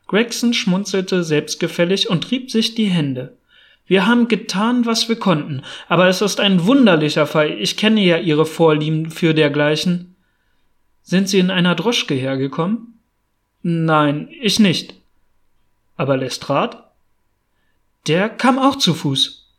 Gregson 0.07 0.53
schmunzelte 0.53 1.23
selbstgefällig 1.23 2.09
und 2.09 2.31
rieb 2.31 2.51
sich 2.51 2.75
die 2.75 2.85
Hände. 2.85 3.37
Wir 3.87 4.07
haben 4.07 4.27
getan, 4.27 4.85
was 4.85 5.09
wir 5.09 5.17
konnten, 5.17 5.63
aber 5.87 6.07
es 6.07 6.21
ist 6.21 6.39
ein 6.39 6.65
wunderlicher 6.65 7.27
Fall. 7.27 7.51
Ich 7.59 7.77
kenne 7.77 8.01
ja 8.01 8.17
Ihre 8.17 8.45
Vorlieben 8.45 9.11
für 9.11 9.33
dergleichen. 9.33 10.15
Sind 11.03 11.29
Sie 11.29 11.39
in 11.39 11.51
einer 11.51 11.75
Droschke 11.75 12.13
hergekommen? 12.13 12.99
Nein, 13.63 14.29
ich 14.41 14.59
nicht. 14.59 14.95
Aber 15.97 16.17
Lestrade? 16.17 16.83
Der 18.07 18.29
kam 18.29 18.57
auch 18.59 18.77
zu 18.77 18.93
Fuß. 18.93 19.49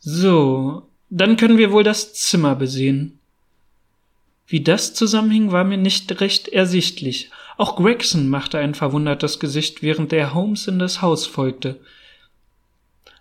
So, 0.00 0.87
dann 1.10 1.36
können 1.36 1.58
wir 1.58 1.72
wohl 1.72 1.84
das 1.84 2.14
Zimmer 2.14 2.54
besehen. 2.54 3.18
Wie 4.46 4.62
das 4.62 4.94
zusammenhing, 4.94 5.52
war 5.52 5.64
mir 5.64 5.76
nicht 5.76 6.20
recht 6.20 6.48
ersichtlich. 6.48 7.30
Auch 7.58 7.76
Gregson 7.76 8.28
machte 8.28 8.58
ein 8.58 8.74
verwundertes 8.74 9.40
Gesicht, 9.40 9.82
während 9.82 10.12
er 10.12 10.32
Holmes 10.32 10.66
in 10.68 10.78
das 10.78 11.02
Haus 11.02 11.26
folgte. 11.26 11.80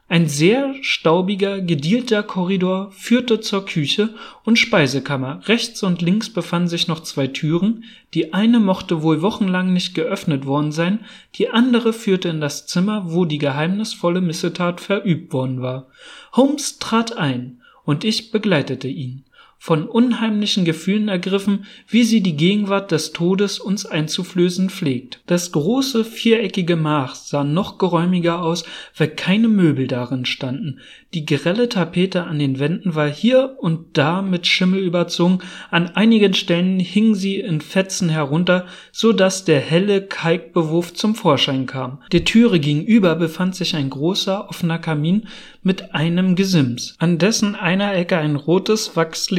Ein 0.10 0.30
sehr 0.30 0.74
staubiger, 0.84 1.60
gedielter 1.60 2.24
Korridor 2.24 2.92
führte 2.92 3.42
zur 3.42 3.66
Küche 3.66 4.14
und 4.46 4.58
Speisekammer. 4.58 5.42
Rechts 5.48 5.84
und 5.84 6.02
links 6.02 6.30
befanden 6.30 6.70
sich 6.70 6.88
noch 6.88 7.02
zwei 7.02 7.28
Türen. 7.28 7.84
Die 8.14 8.34
eine 8.34 8.62
mochte 8.62 9.02
wohl 9.02 9.22
wochenlang 9.22 9.74
nicht 9.74 9.96
geöffnet 9.96 10.46
worden 10.46 10.72
sein, 10.72 11.00
die 11.36 11.50
andere 11.50 11.92
führte 11.92 12.30
in 12.30 12.40
das 12.40 12.68
Zimmer, 12.68 13.12
wo 13.12 13.26
die 13.26 13.38
geheimnisvolle 13.38 14.22
Missetat 14.22 14.80
verübt 14.80 15.34
worden 15.34 15.62
war. 15.62 15.88
Holmes 16.32 16.80
trat 16.80 17.18
ein, 17.18 17.62
und 17.88 18.04
ich 18.04 18.32
begleitete 18.32 18.90
ihn 18.90 19.24
von 19.60 19.88
unheimlichen 19.88 20.66
Gefühlen 20.66 21.08
ergriffen, 21.08 21.66
wie 21.88 22.04
sie 22.04 22.22
die 22.22 22.36
Gegenwart 22.36 22.92
des 22.92 23.12
Todes 23.12 23.60
uns 23.60 23.86
einzuflößen 23.86 24.70
pflegt. 24.70 25.22
Das 25.26 25.52
große 25.52 26.06
viereckige 26.06 26.76
Mach 26.76 27.16
sah 27.16 27.44
noch 27.44 27.78
geräumiger 27.78 28.42
aus, 28.42 28.64
weil 28.96 29.10
keine 29.10 29.48
Möbel 29.48 29.88
darin 29.88 30.26
standen. 30.26 30.80
Die 31.14 31.26
grelle 31.26 31.70
Tapete 31.70 32.26
an 32.26 32.38
den 32.38 32.60
Wänden 32.60 32.94
war 32.94 33.10
hier 33.10 33.58
und 33.60 33.98
da 33.98 34.22
mit 34.22 34.46
Schimmel 34.46 34.82
überzogen, 34.84 35.40
an 35.72 35.88
einigen 35.90 36.34
Stellen 36.34 36.80
hing 36.80 37.16
sie 37.16 37.40
in 37.40 37.62
Fetzen 37.62 38.10
herunter, 38.10 38.66
so 38.92 39.14
dass 39.14 39.46
der 39.46 39.60
helle 39.60 40.06
Kalkbewurf 40.06 40.94
zum 40.94 41.16
Vorschein 41.16 41.66
kam. 41.66 42.02
Der 42.12 42.26
Türe 42.26 42.60
gegenüber 42.60 43.16
befand 43.16 43.56
sich 43.56 43.76
ein 43.76 43.90
großer 43.90 44.50
offener 44.50 44.80
Kamin 44.80 45.28
mit 45.64 45.94
einem 45.94 46.36
Gesims, 46.36 46.96
an 47.00 47.18
dessen 47.18 47.56
einer 47.56 47.94
Ecke 47.94 48.18
ein 48.18 48.36
rotes 48.36 48.96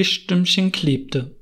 Wachslichtstümmchen 0.08 0.72
klebte. 0.72 1.34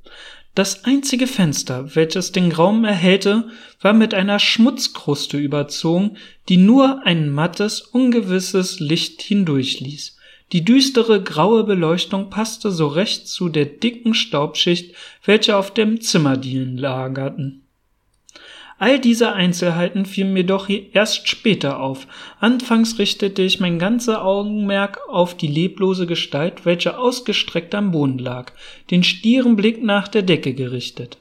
Das 0.56 0.85
einzige 0.85 1.28
Fenster, 1.28 1.94
welches 1.94 2.32
den 2.32 2.50
Raum 2.50 2.85
erhellte, 2.85 3.44
war 3.80 3.92
mit 3.92 4.12
einer 4.12 4.40
Schmutzkruste 4.40 5.37
überzogen, 5.37 6.16
die 6.49 6.56
nur 6.56 7.06
ein 7.06 7.30
mattes, 7.30 7.80
ungewisses 7.80 8.80
Licht 8.80 9.23
hindurchließ. 9.23 10.16
Die 10.52 10.64
düstere 10.64 11.23
graue 11.23 11.62
Beleuchtung 11.62 12.30
passte 12.30 12.73
so 12.73 12.88
recht 12.88 13.28
zu 13.28 13.49
der 13.49 13.66
dicken 13.66 14.14
Staubschicht, 14.14 14.94
welche 15.25 15.56
auf 15.56 15.73
dem 15.73 16.00
Zimmerdielen 16.00 16.76
lagerten. 16.76 17.65
All 18.78 18.99
diese 19.00 19.33
Einzelheiten 19.33 20.04
fielen 20.04 20.35
mir 20.35 20.45
doch 20.45 20.68
erst 20.68 21.28
später 21.28 21.80
auf. 21.80 22.06
Anfangs 22.40 22.99
richtete 22.99 23.40
ich 23.40 23.59
mein 23.59 23.78
ganzes 23.78 24.16
Augenmerk 24.16 25.00
auf 25.09 25.35
die 25.35 25.47
leblose 25.47 26.06
Gestalt, 26.06 26.66
welche 26.66 26.99
ausgestreckt 26.99 27.75
am 27.75 27.90
Boden 27.90 28.18
lag, 28.18 28.52
den 28.90 29.02
stieren 29.02 29.56
Blick 29.56 29.83
nach 29.83 30.09
der 30.09 30.23
Decke 30.23 30.52
gerichtet. 30.52 31.16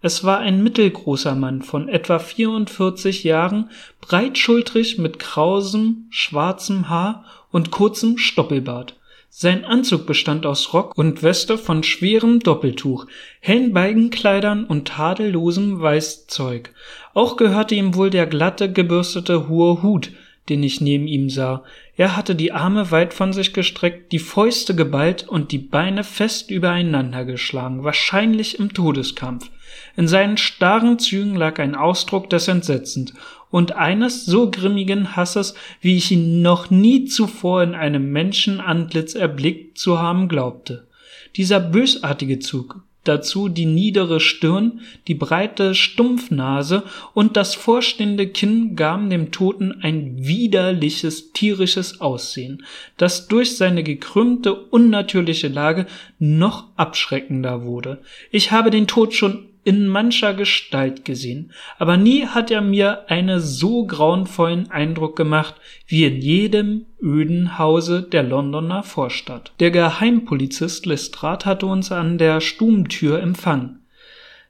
Es 0.00 0.24
war 0.24 0.38
ein 0.38 0.62
mittelgroßer 0.62 1.34
Mann 1.34 1.62
von 1.62 1.88
etwa 1.88 2.18
44 2.18 3.24
Jahren, 3.24 3.70
breitschultrig 4.00 4.98
mit 4.98 5.18
krausem, 5.18 6.06
schwarzem 6.10 6.88
Haar 6.88 7.24
und 7.50 7.70
kurzem 7.70 8.16
Stoppelbart. 8.16 8.96
Sein 9.36 9.64
Anzug 9.64 10.06
bestand 10.06 10.46
aus 10.46 10.72
Rock 10.72 10.96
und 10.96 11.24
Weste 11.24 11.58
von 11.58 11.82
schwerem 11.82 12.38
Doppeltuch, 12.38 13.06
hellen 13.40 13.72
Beigenkleidern 13.72 14.64
und 14.64 14.86
tadellosem 14.86 15.82
Weißzeug. 15.82 16.72
Auch 17.14 17.36
gehörte 17.36 17.74
ihm 17.74 17.96
wohl 17.96 18.10
der 18.10 18.28
glatte, 18.28 18.70
gebürstete 18.72 19.48
hohe 19.48 19.82
Hut, 19.82 20.12
den 20.48 20.62
ich 20.62 20.80
neben 20.80 21.08
ihm 21.08 21.30
sah. 21.30 21.64
Er 21.96 22.16
hatte 22.16 22.36
die 22.36 22.52
Arme 22.52 22.92
weit 22.92 23.12
von 23.12 23.32
sich 23.32 23.52
gestreckt, 23.52 24.12
die 24.12 24.20
Fäuste 24.20 24.76
geballt 24.76 25.26
und 25.26 25.50
die 25.50 25.58
Beine 25.58 26.04
fest 26.04 26.52
übereinander 26.52 27.24
geschlagen, 27.24 27.82
wahrscheinlich 27.82 28.60
im 28.60 28.72
Todeskampf. 28.72 29.50
In 29.96 30.08
seinen 30.08 30.36
starren 30.36 30.98
Zügen 30.98 31.36
lag 31.36 31.58
ein 31.58 31.74
Ausdruck 31.74 32.30
des 32.30 32.48
Entsetzens 32.48 33.14
und 33.50 33.72
eines 33.76 34.26
so 34.26 34.50
grimmigen 34.50 35.14
Hasses, 35.14 35.54
wie 35.80 35.96
ich 35.96 36.10
ihn 36.10 36.42
noch 36.42 36.70
nie 36.70 37.04
zuvor 37.04 37.62
in 37.62 37.74
einem 37.74 38.10
Menschenantlitz 38.10 39.14
erblickt 39.14 39.78
zu 39.78 40.00
haben 40.00 40.28
glaubte. 40.28 40.88
Dieser 41.36 41.60
bösartige 41.60 42.40
Zug, 42.40 42.82
dazu 43.04 43.48
die 43.48 43.66
niedere 43.66 44.18
Stirn, 44.18 44.80
die 45.06 45.14
breite 45.14 45.74
Stumpfnase 45.74 46.82
und 47.12 47.36
das 47.36 47.54
vorstehende 47.54 48.26
Kinn 48.26 48.74
gaben 48.74 49.08
dem 49.08 49.30
Toten 49.30 49.80
ein 49.82 50.26
widerliches 50.26 51.32
tierisches 51.32 52.00
Aussehen, 52.00 52.64
das 52.96 53.28
durch 53.28 53.56
seine 53.56 53.84
gekrümmte, 53.84 54.54
unnatürliche 54.54 55.48
Lage 55.48 55.86
noch 56.18 56.64
abschreckender 56.76 57.62
wurde. 57.64 58.02
Ich 58.30 58.50
habe 58.50 58.70
den 58.70 58.86
Tod 58.86 59.14
schon 59.14 59.48
in 59.64 59.88
mancher 59.88 60.34
Gestalt 60.34 61.04
gesehen, 61.04 61.52
aber 61.78 61.96
nie 61.96 62.26
hat 62.26 62.50
er 62.50 62.60
mir 62.60 63.08
einen 63.08 63.40
so 63.40 63.86
grauenvollen 63.86 64.70
Eindruck 64.70 65.16
gemacht 65.16 65.54
wie 65.86 66.04
in 66.04 66.20
jedem 66.20 66.86
öden 67.02 67.58
Hause 67.58 68.02
der 68.02 68.22
Londoner 68.22 68.82
Vorstadt. 68.82 69.52
Der 69.60 69.70
Geheimpolizist 69.70 70.86
Lestrade 70.86 71.46
hatte 71.46 71.66
uns 71.66 71.90
an 71.90 72.18
der 72.18 72.40
Stubentür 72.40 73.20
empfangen. 73.20 73.80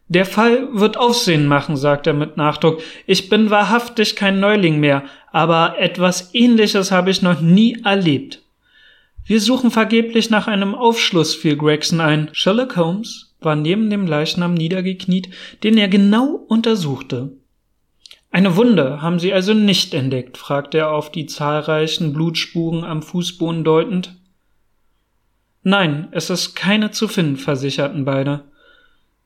Der 0.09 0.27
Fall 0.27 0.69
wird 0.73 0.99
Aufsehen 0.99 1.47
machen, 1.47 1.77
sagt 1.77 2.07
er 2.07 2.13
mit 2.13 2.37
Nachdruck. 2.37 2.83
Ich 3.07 3.31
bin 3.31 3.49
wahrhaftig 3.51 4.17
kein 4.17 4.39
Neuling 4.39 4.79
mehr, 4.79 5.05
aber 5.33 5.79
etwas 5.79 6.35
ähnliches 6.35 6.91
habe 6.91 7.11
ich 7.11 7.23
noch 7.23 7.41
nie 7.41 7.79
erlebt. 7.85 8.43
Wir 9.27 9.41
suchen 9.41 9.71
vergeblich 9.71 10.29
nach 10.29 10.47
einem 10.47 10.75
Aufschluss, 10.75 11.35
fiel 11.35 11.57
Gregson 11.57 12.01
ein. 12.01 12.29
Sherlock 12.33 12.77
Holmes 12.77 13.34
war 13.45 13.57
neben 13.57 13.91
dem 13.91 14.07
Leichnam 14.07 14.55
niedergekniet, 14.55 15.29
den 15.63 15.79
er 15.79 15.89
genau 15.89 16.45
untersuchte. 16.49 17.33
Eine 18.31 18.57
Wunde 18.57 19.01
haben 19.01 19.21
Sie 19.21 19.33
also 19.33 19.55
nicht 19.55 19.95
entdeckt? 19.95 20.39
fragte 20.39 20.79
er 20.79 20.91
auf 20.91 21.13
die 21.13 21.27
zahlreichen 21.27 22.13
Blutspuren 22.13 22.83
am 22.83 23.03
Fußboden 23.03 23.63
deutend. 23.63 24.17
Nein, 25.63 26.09
es 26.11 26.31
ist 26.31 26.55
keine 26.55 26.91
zu 26.91 27.07
finden, 27.09 27.37
versicherten 27.37 28.05
beide. 28.05 28.45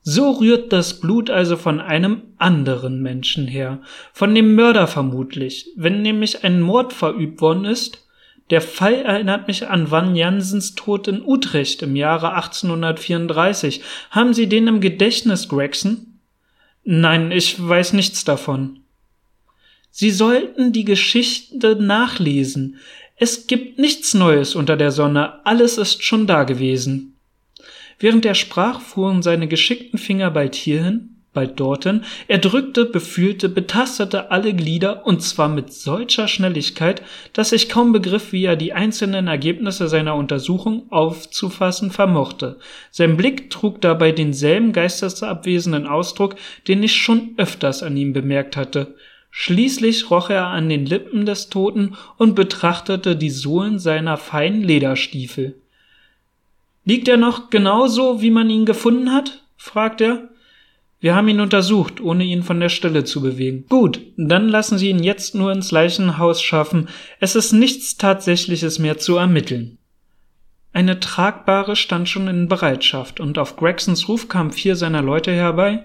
So 0.02 0.30
rührt 0.30 0.72
das 0.72 1.00
Blut 1.00 1.30
also 1.30 1.56
von 1.56 1.80
einem 1.80 2.22
anderen 2.38 3.02
Menschen 3.02 3.46
her, 3.46 3.80
von 4.12 4.34
dem 4.34 4.54
Mörder 4.54 4.86
vermutlich. 4.86 5.70
Wenn 5.76 6.02
nämlich 6.02 6.44
ein 6.44 6.60
Mord 6.60 6.92
verübt 6.92 7.40
worden 7.40 7.64
ist, 7.64 8.07
der 8.50 8.60
Fall 8.62 8.94
erinnert 8.94 9.46
mich 9.46 9.68
an 9.68 9.90
Van 9.90 10.16
Jansens 10.16 10.74
Tod 10.74 11.06
in 11.08 11.22
Utrecht 11.22 11.82
im 11.82 11.96
Jahre 11.96 12.34
1834. 12.34 13.82
Haben 14.10 14.32
Sie 14.32 14.48
den 14.48 14.66
im 14.66 14.80
Gedächtnis, 14.80 15.48
Gregson? 15.48 16.18
Nein, 16.84 17.30
ich 17.30 17.56
weiß 17.66 17.92
nichts 17.92 18.24
davon. 18.24 18.80
Sie 19.90 20.10
sollten 20.10 20.72
die 20.72 20.84
Geschichte 20.84 21.76
nachlesen. 21.76 22.78
Es 23.16 23.46
gibt 23.46 23.78
nichts 23.78 24.14
Neues 24.14 24.54
unter 24.54 24.76
der 24.76 24.92
Sonne, 24.92 25.44
alles 25.44 25.76
ist 25.76 26.04
schon 26.04 26.26
da 26.26 26.44
gewesen. 26.44 27.16
Während 27.98 28.24
er 28.24 28.34
sprach, 28.34 28.80
fuhren 28.80 29.22
seine 29.22 29.48
geschickten 29.48 29.98
Finger 29.98 30.30
bald 30.30 30.54
hierhin, 30.54 31.17
bald 31.32 31.60
dorthin, 31.60 32.04
er 32.26 32.38
drückte, 32.38 32.84
befühlte, 32.84 33.48
betastete 33.48 34.30
alle 34.30 34.54
Glieder, 34.54 35.06
und 35.06 35.22
zwar 35.22 35.48
mit 35.48 35.72
solcher 35.72 36.28
Schnelligkeit, 36.28 37.02
dass 37.32 37.52
ich 37.52 37.68
kaum 37.68 37.92
begriff, 37.92 38.32
wie 38.32 38.44
er 38.44 38.56
die 38.56 38.72
einzelnen 38.72 39.28
Ergebnisse 39.28 39.88
seiner 39.88 40.14
Untersuchung 40.14 40.90
aufzufassen 40.90 41.90
vermochte. 41.90 42.58
Sein 42.90 43.16
Blick 43.16 43.50
trug 43.50 43.80
dabei 43.80 44.12
denselben 44.12 44.72
geistesabwesenden 44.72 45.86
Ausdruck, 45.86 46.36
den 46.66 46.82
ich 46.82 46.96
schon 46.96 47.34
öfters 47.36 47.82
an 47.82 47.96
ihm 47.96 48.12
bemerkt 48.12 48.56
hatte. 48.56 48.94
Schließlich 49.30 50.10
roch 50.10 50.30
er 50.30 50.46
an 50.46 50.68
den 50.68 50.86
Lippen 50.86 51.26
des 51.26 51.48
Toten 51.48 51.96
und 52.16 52.34
betrachtete 52.34 53.14
die 53.14 53.30
Sohlen 53.30 53.78
seiner 53.78 54.16
feinen 54.16 54.62
Lederstiefel. 54.62 55.54
Liegt 56.84 57.06
er 57.06 57.18
noch 57.18 57.50
genauso, 57.50 58.22
wie 58.22 58.30
man 58.30 58.48
ihn 58.48 58.64
gefunden 58.64 59.12
hat? 59.12 59.42
fragt 59.56 60.00
er. 60.00 60.30
Wir 61.00 61.14
haben 61.14 61.28
ihn 61.28 61.40
untersucht, 61.40 62.00
ohne 62.00 62.24
ihn 62.24 62.42
von 62.42 62.58
der 62.58 62.70
Stelle 62.70 63.04
zu 63.04 63.20
bewegen. 63.20 63.66
Gut, 63.68 64.00
dann 64.16 64.48
lassen 64.48 64.78
Sie 64.78 64.90
ihn 64.90 65.02
jetzt 65.02 65.34
nur 65.34 65.52
ins 65.52 65.70
Leichenhaus 65.70 66.42
schaffen. 66.42 66.88
Es 67.20 67.36
ist 67.36 67.52
nichts 67.52 67.96
Tatsächliches 67.96 68.80
mehr 68.80 68.98
zu 68.98 69.16
ermitteln. 69.16 69.78
Eine 70.72 70.98
tragbare 70.98 71.76
stand 71.76 72.08
schon 72.08 72.26
in 72.26 72.48
Bereitschaft, 72.48 73.20
und 73.20 73.38
auf 73.38 73.56
Gregsons 73.56 74.08
Ruf 74.08 74.28
kamen 74.28 74.50
vier 74.50 74.76
seiner 74.76 75.02
Leute 75.02 75.32
herbei. 75.32 75.84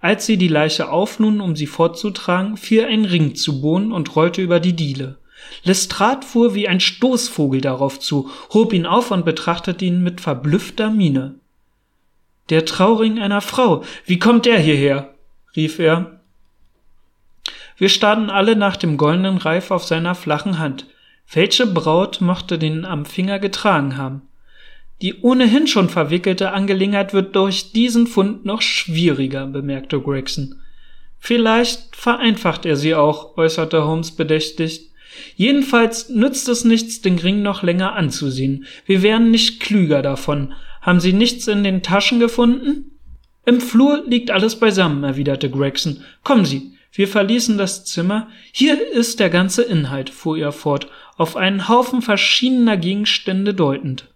Als 0.00 0.26
sie 0.26 0.36
die 0.36 0.48
Leiche 0.48 0.90
aufluden, 0.90 1.40
um 1.40 1.54
sie 1.54 1.66
fortzutragen, 1.66 2.56
fiel 2.56 2.84
ein 2.84 3.04
Ring 3.04 3.34
zu 3.34 3.60
Boden 3.60 3.92
und 3.92 4.14
rollte 4.16 4.42
über 4.42 4.58
die 4.58 4.74
Diele. 4.74 5.18
Lestrade 5.64 6.26
fuhr 6.26 6.54
wie 6.54 6.68
ein 6.68 6.80
Stoßvogel 6.80 7.60
darauf 7.60 7.98
zu, 7.98 8.30
hob 8.52 8.72
ihn 8.72 8.86
auf 8.86 9.10
und 9.10 9.24
betrachtete 9.24 9.84
ihn 9.84 10.02
mit 10.02 10.20
verblüffter 10.20 10.90
Miene. 10.90 11.36
Der 12.52 12.66
Trauring 12.66 13.18
einer 13.18 13.40
Frau. 13.40 13.82
Wie 14.04 14.18
kommt 14.18 14.44
der 14.44 14.58
hierher? 14.58 15.14
rief 15.56 15.78
er. 15.78 16.20
Wir 17.78 17.88
starrten 17.88 18.28
alle 18.28 18.56
nach 18.56 18.76
dem 18.76 18.98
goldenen 18.98 19.38
Reif 19.38 19.70
auf 19.70 19.84
seiner 19.84 20.14
flachen 20.14 20.58
Hand. 20.58 20.86
Welche 21.32 21.66
Braut 21.66 22.20
mochte 22.20 22.58
den 22.58 22.84
am 22.84 23.06
Finger 23.06 23.38
getragen 23.38 23.96
haben? 23.96 24.28
Die 25.00 25.22
ohnehin 25.22 25.66
schon 25.66 25.88
verwickelte 25.88 26.52
Angelegenheit 26.52 27.14
wird 27.14 27.34
durch 27.36 27.72
diesen 27.72 28.06
Fund 28.06 28.44
noch 28.44 28.60
schwieriger, 28.60 29.46
bemerkte 29.46 29.98
Gregson. 29.98 30.56
Vielleicht 31.18 31.96
vereinfacht 31.96 32.66
er 32.66 32.76
sie 32.76 32.94
auch, 32.94 33.38
äußerte 33.38 33.86
Holmes 33.86 34.10
bedächtig. 34.10 34.90
Jedenfalls 35.36 36.10
nützt 36.10 36.50
es 36.50 36.66
nichts, 36.66 37.00
den 37.00 37.18
Ring 37.18 37.40
noch 37.40 37.62
länger 37.62 37.94
anzusehen. 37.94 38.66
Wir 38.84 39.00
wären 39.02 39.30
nicht 39.30 39.58
klüger 39.60 40.02
davon. 40.02 40.52
Haben 40.82 41.00
Sie 41.00 41.14
nichts 41.14 41.46
in 41.46 41.64
den 41.64 41.82
Taschen 41.82 42.20
gefunden? 42.20 42.98
Im 43.46 43.60
Flur 43.60 44.04
liegt 44.06 44.30
alles 44.30 44.56
beisammen, 44.56 45.04
erwiderte 45.04 45.48
Gregson. 45.48 46.02
Kommen 46.22 46.44
Sie, 46.44 46.72
wir 46.92 47.08
verließen 47.08 47.56
das 47.56 47.84
Zimmer. 47.84 48.28
Hier 48.52 48.92
ist 48.92 49.20
der 49.20 49.30
ganze 49.30 49.62
Inhalt, 49.62 50.10
fuhr 50.10 50.36
er 50.36 50.52
fort, 50.52 50.88
auf 51.16 51.36
einen 51.36 51.68
Haufen 51.68 52.02
verschiedener 52.02 52.76
Gegenstände 52.76 53.54
deutend. 53.54 54.08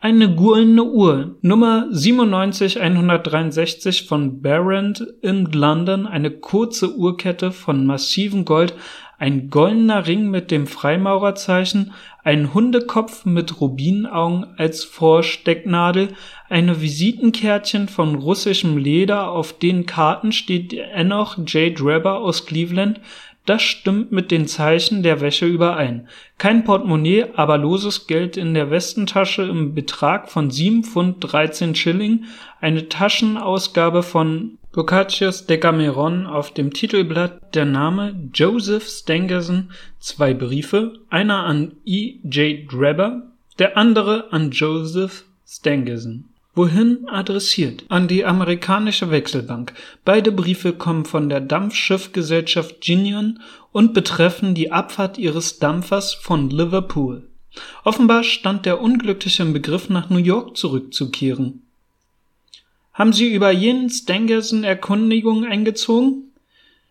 Eine 0.00 0.34
goldene 0.34 0.84
Uhr, 0.84 1.36
Nummer 1.42 1.88
97163 1.92 4.08
von 4.08 4.42
Barrand 4.42 5.06
in 5.22 5.46
London, 5.46 6.06
eine 6.06 6.30
kurze 6.30 6.96
Uhrkette 6.96 7.52
von 7.52 7.86
massivem 7.86 8.44
Gold, 8.44 8.74
ein 9.22 9.50
goldener 9.50 10.08
Ring 10.08 10.30
mit 10.32 10.50
dem 10.50 10.66
Freimaurerzeichen, 10.66 11.92
ein 12.24 12.54
Hundekopf 12.54 13.24
mit 13.24 13.60
Rubinaugen 13.60 14.46
als 14.56 14.82
Vorstecknadel, 14.82 16.08
eine 16.48 16.80
Visitenkärtchen 16.80 17.86
von 17.86 18.16
russischem 18.16 18.76
Leder, 18.76 19.30
auf 19.30 19.56
den 19.56 19.86
Karten 19.86 20.32
steht 20.32 20.72
Enoch 20.72 21.38
J. 21.38 21.78
Drebber 21.78 22.18
aus 22.18 22.46
Cleveland, 22.46 23.00
das 23.46 23.62
stimmt 23.62 24.10
mit 24.10 24.32
den 24.32 24.48
Zeichen 24.48 25.04
der 25.04 25.20
Wäsche 25.20 25.46
überein. 25.46 26.08
Kein 26.38 26.64
Portemonnaie, 26.64 27.26
aber 27.36 27.58
loses 27.58 28.08
Geld 28.08 28.36
in 28.36 28.54
der 28.54 28.72
Westentasche 28.72 29.44
im 29.44 29.72
Betrag 29.72 30.30
von 30.30 30.50
sieben 30.50 30.82
Pfund 30.82 31.18
dreizehn 31.20 31.76
Schilling, 31.76 32.24
eine 32.60 32.88
Taschenausgabe 32.88 34.02
von 34.02 34.58
Boccaccios 34.72 35.44
Decameron 35.44 36.26
auf 36.26 36.54
dem 36.54 36.72
Titelblatt 36.72 37.54
der 37.54 37.66
Name 37.66 38.30
Joseph 38.32 38.88
Stangerson, 38.88 39.70
zwei 39.98 40.32
Briefe, 40.32 40.94
einer 41.10 41.44
an 41.44 41.72
E. 41.84 42.14
J. 42.24 42.72
Drebber, 42.72 43.22
der 43.58 43.76
andere 43.76 44.32
an 44.32 44.50
Joseph 44.50 45.26
Stangerson. 45.46 46.24
Wohin 46.54 47.06
adressiert? 47.10 47.84
An 47.88 48.08
die 48.08 48.24
amerikanische 48.24 49.10
Wechselbank. 49.10 49.74
Beide 50.06 50.32
Briefe 50.32 50.72
kommen 50.72 51.04
von 51.04 51.28
der 51.28 51.42
Dampfschiffgesellschaft 51.42 52.80
Ginion 52.80 53.40
und 53.72 53.92
betreffen 53.92 54.54
die 54.54 54.72
Abfahrt 54.72 55.18
ihres 55.18 55.58
Dampfers 55.58 56.14
von 56.14 56.48
Liverpool. 56.48 57.28
Offenbar 57.84 58.22
stand 58.22 58.64
der 58.64 58.80
Unglückliche 58.80 59.42
im 59.42 59.52
Begriff, 59.52 59.90
nach 59.90 60.08
New 60.08 60.16
York 60.16 60.56
zurückzukehren. 60.56 61.62
Haben 62.92 63.12
Sie 63.12 63.32
über 63.32 63.50
jenen 63.50 63.88
Stangerson 63.88 64.64
Erkundigungen 64.64 65.50
eingezogen? 65.50 66.32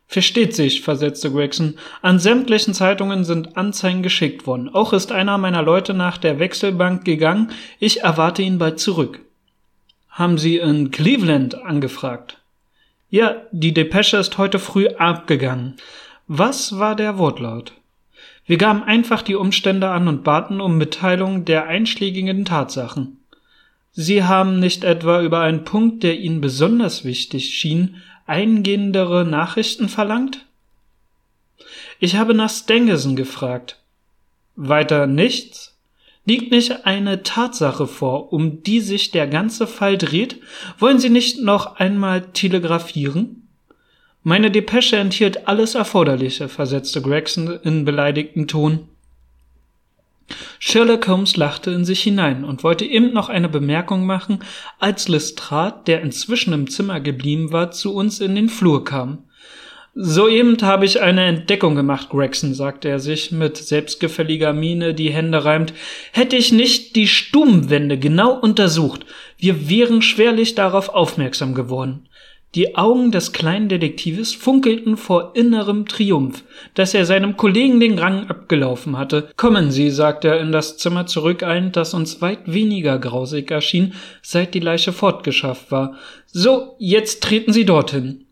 Versteht 0.08 0.54
sich, 0.54 0.82
versetzte 0.82 1.32
Gregson. 1.32 1.76
An 2.02 2.20
sämtlichen 2.20 2.74
Zeitungen 2.74 3.24
sind 3.24 3.56
Anzeigen 3.56 4.04
geschickt 4.04 4.46
worden. 4.46 4.68
Auch 4.68 4.92
ist 4.92 5.14
einer 5.14 5.38
meiner 5.38 5.62
Leute 5.62 5.94
nach 5.94 6.18
der 6.18 6.38
Wechselbank 6.38 7.06
gegangen. 7.06 7.52
Ich 7.80 8.02
erwarte 8.02 8.42
ihn 8.42 8.58
bald 8.58 8.80
zurück. 8.80 9.22
Haben 10.10 10.38
Sie 10.38 10.58
in 10.58 10.92
Cleveland 10.92 11.56
angefragt? 11.56 12.40
Ja, 13.10 13.38
die 13.54 13.74
Depesche 13.74 14.18
ist 14.18 14.38
heute 14.38 14.60
früh 14.60 14.88
abgegangen. 14.90 15.76
Was 16.28 16.78
war 16.78 16.96
der 16.96 17.18
Wortlaut? 17.18 17.74
Wir 18.46 18.58
gaben 18.58 18.84
einfach 18.84 19.22
die 19.22 19.36
Umstände 19.36 19.90
an 19.90 20.10
und 20.10 20.26
baten 20.26 20.60
um 20.60 20.78
Mitteilung 20.78 21.46
der 21.46 21.68
einschlägigen 21.68 22.44
Tatsachen. 22.44 23.21
Sie 23.94 24.24
haben 24.24 24.60
nicht 24.60 24.84
etwa 24.84 25.22
über 25.22 25.42
einen 25.42 25.66
Punkt, 25.66 26.04
der 26.04 26.20
Ihnen 26.20 26.40
besonders 26.42 27.04
wichtig 27.04 27.54
schien, 27.54 27.98
eingehendere 28.26 29.26
Nachrichten 29.26 29.90
verlangt? 29.90 30.46
Ich 32.00 32.16
habe 32.16 32.34
nach 32.34 32.50
Stengerson 32.50 33.16
gefragt. 33.16 33.80
Weiter 34.56 35.08
nichts? 35.08 35.78
Liegt 36.26 36.52
nicht 36.52 36.86
eine 36.86 37.24
Tatsache 37.24 37.88
vor, 37.88 38.32
um 38.32 38.64
die 38.64 38.80
sich 38.80 39.12
der 39.12 39.28
ganze 39.28 39.68
Fall 39.68 39.98
dreht? 39.98 40.40
Wollen 40.78 41.00
Sie 41.00 41.10
nicht 41.10 41.42
noch 41.42 41.78
einmal 41.78 42.22
telegrafieren? 42.32 43.48
Meine 44.24 44.52
Depesche 44.52 44.98
enthielt 44.98 45.48
alles 45.48 45.74
Erforderliche, 45.74 46.48
versetzte 46.48 47.02
Gregson 47.02 47.60
in 47.64 47.86
beleidigtem 47.86 48.48
Ton. 48.48 48.88
Sherlock 50.60 51.08
Holmes 51.08 51.38
lachte 51.38 51.72
in 51.72 51.86
sich 51.86 52.02
hinein 52.02 52.44
und 52.44 52.64
wollte 52.64 52.86
eben 52.86 53.14
noch 53.14 53.30
eine 53.30 53.50
Bemerkung 53.50 54.06
machen, 54.06 54.40
als 54.80 55.08
Lestrade, 55.08 55.82
der 55.88 56.02
inzwischen 56.02 56.54
im 56.54 56.70
Zimmer 56.70 57.00
geblieben 57.00 57.52
war, 57.52 57.72
zu 57.72 57.94
uns 57.94 58.20
in 58.20 58.36
den 58.36 58.50
Flur 58.50 58.84
kam. 58.84 59.26
Soeben 59.94 60.56
habe 60.62 60.86
ich 60.86 61.02
eine 61.02 61.26
Entdeckung 61.26 61.76
gemacht, 61.76 62.10
Gregson, 62.10 62.54
sagte 62.54 62.88
er 62.88 63.00
sich 63.00 63.32
mit 63.32 63.58
selbstgefälliger 63.58 64.54
Miene 64.54 64.94
die 64.94 65.12
Hände 65.12 65.44
reimt. 65.44 65.74
Hätte 66.14 66.38
ich 66.38 66.54
nicht 66.54 66.96
die 66.96 67.10
Stubenwände 67.10 67.98
genau 67.98 68.40
untersucht, 68.40 69.06
wir 69.38 69.70
wären 69.70 70.02
schwerlich 70.02 70.56
darauf 70.56 70.88
aufmerksam 70.88 71.54
geworden. 71.56 72.08
Die 72.54 72.76
Augen 72.76 73.12
des 73.12 73.32
kleinen 73.32 73.70
Detektives 73.70 74.34
funkelten 74.34 74.98
vor 74.98 75.32
innerem 75.36 75.88
Triumph, 75.88 76.44
dass 76.74 76.94
er 76.94 77.06
seinem 77.06 77.38
Kollegen 77.38 77.80
den 77.80 77.98
Rang 77.98 78.28
abgelaufen 78.28 78.98
hatte. 78.98 79.30
Kommen 79.38 79.72
Sie, 79.72 79.90
sagte 79.90 80.28
er 80.28 80.42
in 80.42 80.52
das 80.52 80.78
Zimmer 80.78 81.06
zurückeilend, 81.06 81.78
das 81.78 81.94
uns 81.94 82.22
weit 82.22 82.52
weniger 82.52 83.00
grausig 83.00 83.50
erschien, 83.52 83.94
seit 84.22 84.54
die 84.54 84.60
Leiche 84.60 84.92
fortgeschafft 84.92 85.72
war. 85.72 85.96
So, 86.26 86.76
jetzt 86.78 87.24
treten 87.24 87.54
Sie 87.54 87.64
dorthin. 87.64 88.26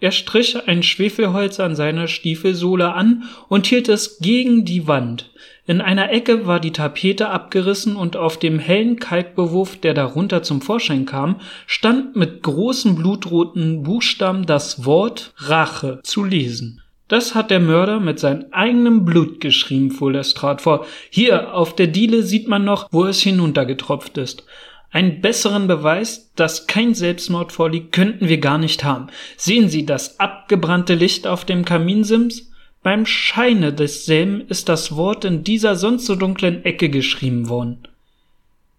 Er 0.00 0.10
strich 0.10 0.68
ein 0.68 0.82
Schwefelholz 0.82 1.58
an 1.58 1.74
seiner 1.74 2.08
Stiefelsohle 2.08 2.92
an 2.92 3.22
und 3.48 3.66
hielt 3.68 3.88
es 3.88 4.18
gegen 4.18 4.66
die 4.66 4.86
Wand. 4.86 5.30
In 5.64 5.80
einer 5.80 6.10
Ecke 6.10 6.46
war 6.46 6.58
die 6.58 6.72
Tapete 6.72 7.28
abgerissen 7.28 7.94
und 7.94 8.16
auf 8.16 8.36
dem 8.36 8.58
hellen 8.58 8.98
Kalkbewurf, 8.98 9.76
der 9.76 9.94
darunter 9.94 10.42
zum 10.42 10.60
Vorschein 10.60 11.06
kam, 11.06 11.36
stand 11.66 12.16
mit 12.16 12.42
großen 12.42 12.96
blutroten 12.96 13.84
Buchstaben 13.84 14.44
das 14.44 14.84
Wort 14.84 15.32
Rache 15.36 16.00
zu 16.02 16.24
lesen. 16.24 16.82
Das 17.06 17.36
hat 17.36 17.50
der 17.50 17.60
Mörder 17.60 18.00
mit 18.00 18.18
seinem 18.18 18.46
eigenen 18.50 19.04
Blut 19.04 19.40
geschrieben, 19.40 19.92
fuhr 19.92 20.12
Lestrade 20.12 20.62
vor. 20.62 20.86
Hier, 21.10 21.54
auf 21.54 21.76
der 21.76 21.86
Diele 21.86 22.22
sieht 22.22 22.48
man 22.48 22.64
noch, 22.64 22.88
wo 22.90 23.04
es 23.04 23.20
hinuntergetropft 23.20 24.18
ist. 24.18 24.44
Einen 24.90 25.20
besseren 25.20 25.68
Beweis, 25.68 26.32
dass 26.34 26.66
kein 26.66 26.94
Selbstmord 26.94 27.52
vorliegt, 27.52 27.92
könnten 27.92 28.28
wir 28.28 28.38
gar 28.38 28.58
nicht 28.58 28.82
haben. 28.82 29.06
Sehen 29.36 29.68
Sie 29.68 29.86
das 29.86 30.18
abgebrannte 30.18 30.94
Licht 30.94 31.26
auf 31.26 31.44
dem 31.44 31.64
Kaminsims? 31.64 32.51
Beim 32.82 33.06
Scheine 33.06 33.72
desselben 33.72 34.40
ist 34.48 34.68
das 34.68 34.96
Wort 34.96 35.24
in 35.24 35.44
dieser 35.44 35.76
sonst 35.76 36.06
so 36.06 36.16
dunklen 36.16 36.64
Ecke 36.64 36.88
geschrieben 36.88 37.48
worden. 37.48 37.78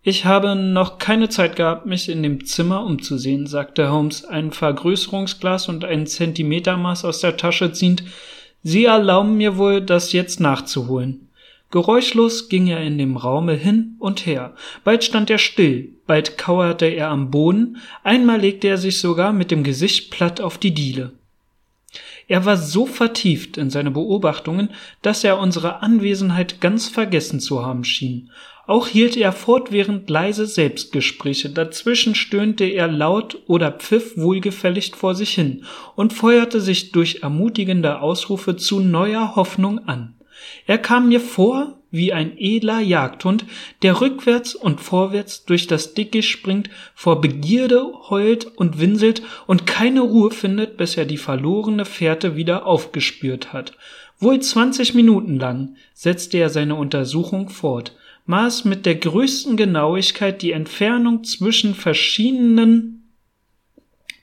Ich 0.05 0.25
habe 0.25 0.55
noch 0.55 0.97
keine 0.97 1.29
Zeit 1.29 1.55
gehabt, 1.55 1.85
mich 1.85 2.09
in 2.09 2.21
dem 2.21 2.45
Zimmer 2.45 2.83
umzusehen, 2.83 3.47
sagte 3.47 3.89
Holmes, 3.89 4.25
ein 4.25 4.51
Vergrößerungsglas 4.51 5.69
und 5.69 5.85
ein 5.85 6.05
Zentimetermaß 6.05 7.05
aus 7.05 7.21
der 7.21 7.37
Tasche 7.37 7.71
ziehend. 7.71 8.03
Sie 8.63 8.83
erlauben 8.83 9.37
mir 9.37 9.55
wohl, 9.55 9.79
das 9.79 10.11
jetzt 10.11 10.41
nachzuholen. 10.41 11.29
Geräuschlos 11.71 12.49
ging 12.49 12.67
er 12.67 12.81
in 12.81 12.97
dem 12.97 13.15
Raume 13.15 13.53
hin 13.53 13.95
und 13.99 14.25
her. 14.25 14.53
Bald 14.83 15.05
stand 15.05 15.29
er 15.29 15.37
still, 15.37 15.93
bald 16.05 16.37
kauerte 16.37 16.85
er 16.85 17.09
am 17.09 17.31
Boden, 17.31 17.77
einmal 18.03 18.41
legte 18.41 18.67
er 18.67 18.77
sich 18.77 18.99
sogar 18.99 19.31
mit 19.31 19.49
dem 19.49 19.63
Gesicht 19.63 20.11
platt 20.11 20.41
auf 20.41 20.57
die 20.57 20.73
Diele. 20.73 21.13
Er 22.27 22.45
war 22.45 22.57
so 22.57 22.86
vertieft 22.86 23.57
in 23.57 23.69
seine 23.69 23.91
Beobachtungen, 23.91 24.69
dass 25.01 25.23
er 25.23 25.39
unsere 25.39 25.81
Anwesenheit 25.81 26.62
ganz 26.62 26.88
vergessen 26.88 27.39
zu 27.39 27.65
haben 27.65 27.83
schien. 27.83 28.31
Auch 28.65 28.88
hielt 28.88 29.17
er 29.17 29.33
fortwährend 29.33 30.09
leise 30.09 30.45
Selbstgespräche, 30.45 31.49
dazwischen 31.49 32.15
stöhnte 32.15 32.63
er 32.63 32.88
laut 32.88 33.43
oder 33.47 33.71
pfiff 33.71 34.15
wohlgefällig 34.15 34.95
vor 34.95 35.15
sich 35.15 35.33
hin 35.33 35.65
und 35.95 36.13
feuerte 36.13 36.62
sich 36.62 36.93
durch 36.93 37.19
ermutigende 37.23 37.99
Ausrufe 37.99 38.55
zu 38.55 38.79
neuer 38.79 39.36
Hoffnung 39.36 39.79
an. 39.88 40.15
Er 40.65 40.77
kam 40.77 41.09
mir 41.09 41.19
vor 41.19 41.82
wie 41.93 42.12
ein 42.12 42.38
edler 42.38 42.79
Jagdhund, 42.79 43.45
der 43.84 44.01
rückwärts 44.01 44.56
und 44.56 44.82
vorwärts 44.82 45.45
durch 45.45 45.67
das 45.67 45.93
Dickicht 45.93 46.27
springt, 46.27 46.71
vor 46.95 47.21
Begierde 47.21 47.86
heult 48.10 48.45
und 48.45 48.79
winselt 48.79 49.21
und 49.45 49.67
keine 49.67 50.01
Ruhe 50.01 50.32
findet, 50.32 50.75
bis 50.75 50.97
er 50.97 51.06
die 51.06 51.17
verlorene 51.17 51.86
Fährte 51.86 52.36
wieder 52.36 52.65
aufgespürt 52.65 53.53
hat. 53.53 53.73
Wohl 54.19 54.39
zwanzig 54.39 54.95
Minuten 54.95 55.38
lang 55.38 55.75
setzte 55.93 56.39
er 56.39 56.49
seine 56.49 56.75
Untersuchung 56.75 57.49
fort, 57.49 57.95
maß 58.25 58.65
mit 58.65 58.88
der 58.88 58.95
größten 58.95 59.56
Genauigkeit 59.56 60.41
die 60.41 60.51
Entfernung 60.51 61.23
zwischen 61.23 61.75
verschiedenen 61.75 63.02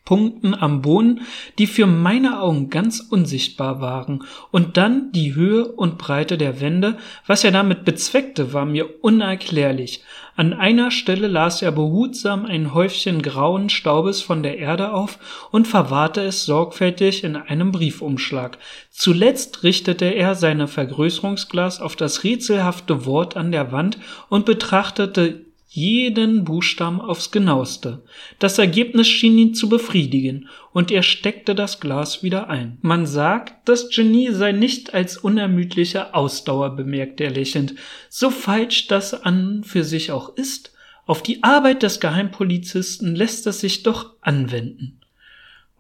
Punkten 0.05 0.55
am 0.55 0.83
Boden, 0.83 1.21
die 1.59 1.67
für 1.67 1.87
meine 1.87 2.41
Augen 2.41 2.71
ganz 2.71 3.01
unsichtbar 3.01 3.81
waren, 3.81 4.25
und 4.51 4.77
dann 4.77 5.13
die 5.13 5.35
Höhe 5.35 5.67
und 5.67 5.99
Breite 5.99 6.37
der 6.37 6.61
Wände, 6.61 6.97
was 7.27 7.45
er 7.45 7.53
damit 7.53 7.85
bezweckte, 7.85 8.53
war 8.53 8.65
mir 8.65 9.05
unerklärlich. 9.05 10.03
An 10.37 10.55
einer 10.55 10.91
Stelle 10.91 11.29
las 11.29 11.61
er 11.61 11.71
behutsam 11.71 12.47
ein 12.47 12.73
Häufchen 12.73 13.21
grauen 13.21 13.69
Staubes 13.69 14.23
von 14.23 14.43
der 14.43 14.59
Erde 14.59 14.95
auf 14.95 15.19
und 15.51 15.69
verwahrte 15.69 16.23
es 16.23 16.47
sorgfältig 16.47 17.25
in 17.25 17.37
einem 17.37 17.73
Briefumschlag. 17.73 18.57
Zuletzt 18.91 19.63
richtete 19.65 20.07
er 20.07 20.35
seine 20.35 20.67
Vergrößerungsglas 20.67 21.81
auf 21.81 21.95
das 21.95 22.25
rätselhafte 22.25 23.05
Wort 23.05 23.37
an 23.37 23.53
der 23.53 23.71
Wand 23.71 23.99
und 24.29 24.47
betrachtete 24.47 25.50
jeden 25.73 26.43
Buchstaben 26.43 27.01
aufs 27.01 27.31
genaueste. 27.31 28.03
Das 28.41 28.59
Ergebnis 28.59 29.07
schien 29.07 29.39
ihn 29.39 29.55
zu 29.55 29.69
befriedigen, 29.69 30.49
und 30.73 30.91
er 30.91 31.05
steckte 31.05 31.55
das 31.55 31.79
Glas 31.79 32.25
wieder 32.25 32.51
ein. 32.51 32.79
Man 32.83 33.07
sagt, 33.07 33.69
das 33.69 33.89
Genie 33.89 34.33
sei 34.33 34.51
nicht 34.51 34.95
als 34.95 35.17
unermüdliche 35.17 36.13
Ausdauer, 36.13 36.75
bemerkte 36.75 37.23
er 37.23 37.31
lächelnd, 37.31 37.77
so 38.09 38.31
falsch 38.31 38.89
das 38.89 39.15
an 39.15 39.63
für 39.63 39.85
sich 39.85 40.11
auch 40.11 40.37
ist, 40.37 40.73
auf 41.07 41.23
die 41.23 41.45
Arbeit 41.45 41.85
des 41.85 42.01
Geheimpolizisten 42.01 43.15
lässt 43.15 43.47
es 43.47 43.61
sich 43.61 43.85
doch 43.85 44.15
anwenden. 44.21 45.00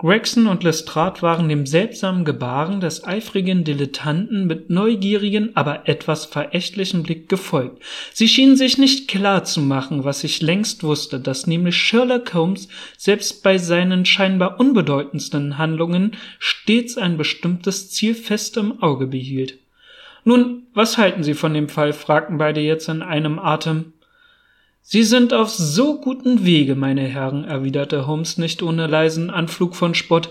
Gregson 0.00 0.46
und 0.46 0.62
Lestrade 0.62 1.20
waren 1.20 1.50
dem 1.50 1.66
seltsamen 1.66 2.24
Gebaren 2.24 2.80
des 2.80 3.04
eifrigen 3.04 3.64
Dilettanten 3.64 4.46
mit 4.46 4.70
neugierigen, 4.70 5.54
aber 5.56 5.86
etwas 5.90 6.24
verächtlichen 6.24 7.02
Blick 7.02 7.28
gefolgt. 7.28 7.82
Sie 8.14 8.26
schienen 8.26 8.56
sich 8.56 8.78
nicht 8.78 9.08
klar 9.08 9.44
zu 9.44 9.60
machen, 9.60 10.02
was 10.04 10.24
ich 10.24 10.40
längst 10.40 10.82
wusste, 10.84 11.20
dass 11.20 11.46
nämlich 11.46 11.76
Sherlock 11.76 12.32
Holmes 12.32 12.68
selbst 12.96 13.42
bei 13.42 13.58
seinen 13.58 14.06
scheinbar 14.06 14.58
unbedeutendsten 14.58 15.58
Handlungen 15.58 16.12
stets 16.38 16.96
ein 16.96 17.18
bestimmtes 17.18 17.90
Ziel 17.90 18.14
fest 18.14 18.56
im 18.56 18.82
Auge 18.82 19.06
behielt. 19.06 19.58
Nun, 20.24 20.62
was 20.72 20.96
halten 20.96 21.22
Sie 21.22 21.34
von 21.34 21.52
dem 21.52 21.68
Fall? 21.68 21.92
fragten 21.92 22.38
beide 22.38 22.60
jetzt 22.60 22.88
in 22.88 23.02
einem 23.02 23.38
Atem. 23.38 23.92
Sie 24.82 25.04
sind 25.04 25.32
auf 25.32 25.50
so 25.50 26.00
guten 26.00 26.44
Wege, 26.44 26.74
meine 26.74 27.02
Herren, 27.02 27.44
erwiderte 27.44 28.06
Holmes 28.06 28.38
nicht 28.38 28.62
ohne 28.62 28.86
leisen 28.86 29.30
Anflug 29.30 29.76
von 29.76 29.94
Spott, 29.94 30.30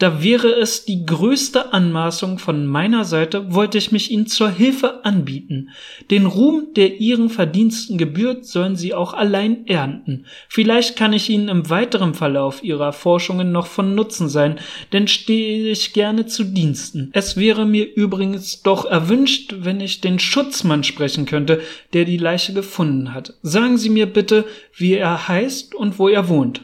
da 0.00 0.22
wäre 0.22 0.48
es 0.48 0.86
die 0.86 1.04
größte 1.04 1.74
Anmaßung 1.74 2.38
von 2.38 2.66
meiner 2.66 3.04
Seite, 3.04 3.52
wollte 3.52 3.76
ich 3.76 3.92
mich 3.92 4.10
Ihnen 4.10 4.26
zur 4.26 4.50
Hilfe 4.50 5.04
anbieten. 5.04 5.68
Den 6.10 6.24
Ruhm, 6.24 6.68
der 6.74 7.00
Ihren 7.00 7.28
Verdiensten 7.28 7.98
gebührt, 7.98 8.46
sollen 8.46 8.76
Sie 8.76 8.94
auch 8.94 9.12
allein 9.12 9.66
ernten. 9.66 10.24
Vielleicht 10.48 10.96
kann 10.96 11.12
ich 11.12 11.28
Ihnen 11.28 11.48
im 11.48 11.68
weiteren 11.68 12.14
Verlauf 12.14 12.64
Ihrer 12.64 12.94
Forschungen 12.94 13.52
noch 13.52 13.66
von 13.66 13.94
Nutzen 13.94 14.30
sein, 14.30 14.58
denn 14.94 15.06
stehe 15.06 15.70
ich 15.70 15.92
gerne 15.92 16.24
zu 16.24 16.44
Diensten. 16.44 17.10
Es 17.12 17.36
wäre 17.36 17.66
mir 17.66 17.84
übrigens 17.94 18.62
doch 18.62 18.86
erwünscht, 18.86 19.56
wenn 19.58 19.80
ich 19.80 20.00
den 20.00 20.18
Schutzmann 20.18 20.82
sprechen 20.82 21.26
könnte, 21.26 21.60
der 21.92 22.06
die 22.06 22.16
Leiche 22.16 22.54
gefunden 22.54 23.12
hat. 23.12 23.34
Sagen 23.42 23.76
Sie 23.76 23.90
mir 23.90 24.06
bitte, 24.06 24.46
wie 24.74 24.94
er 24.94 25.28
heißt 25.28 25.74
und 25.74 25.98
wo 25.98 26.08
er 26.08 26.30
wohnt. 26.30 26.62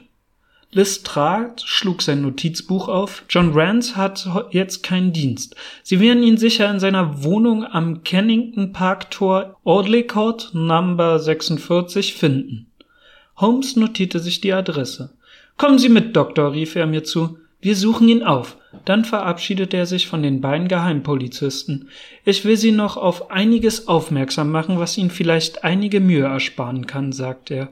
Lestrade 0.73 1.63
schlug 1.65 2.03
sein 2.03 2.23
Notizbuch 2.23 2.89
auf. 2.89 3.25
John 3.29 3.53
Rance 3.53 3.97
hat 3.97 4.29
jetzt 4.51 4.83
keinen 4.83 5.13
Dienst. 5.13 5.57
Sie 5.83 6.01
werden 6.01 6.23
ihn 6.23 6.37
sicher 6.37 6.71
in 6.71 6.81
seiner 6.81 7.23
Wohnung 7.23 7.65
am 7.65 8.03
Kennington 8.03 8.73
Park 8.73 9.11
Tor 9.11 9.57
Audley 9.65 10.07
Court 10.07 10.51
Number 10.53 11.19
46 11.19 12.15
finden. 12.15 12.67
Holmes 13.37 13.77
notierte 13.77 14.19
sich 14.19 14.41
die 14.41 14.53
Adresse. 14.53 15.15
Kommen 15.57 15.79
Sie 15.79 15.89
mit, 15.89 16.17
Doktor, 16.17 16.53
rief 16.53 16.75
er 16.75 16.87
mir 16.87 17.05
zu. 17.05 17.39
Wir 17.61 17.77
suchen 17.77 18.09
ihn 18.09 18.23
auf. 18.23 18.57
Dann 18.85 19.05
verabschiedete 19.05 19.77
er 19.77 19.87
sich 19.87 20.07
von 20.07 20.23
den 20.23 20.41
beiden 20.41 20.69
Geheimpolizisten. 20.69 21.89
Ich 22.25 22.45
will 22.45 22.57
Sie 22.57 22.73
noch 22.73 22.97
auf 22.97 23.31
einiges 23.31 23.89
aufmerksam 23.89 24.51
machen, 24.51 24.79
was 24.79 24.99
Ihnen 24.99 25.11
vielleicht 25.11 25.65
einige 25.65 26.01
Mühe 26.01 26.27
ersparen 26.27 26.87
kann, 26.87 27.13
sagte 27.13 27.55
er. 27.55 27.69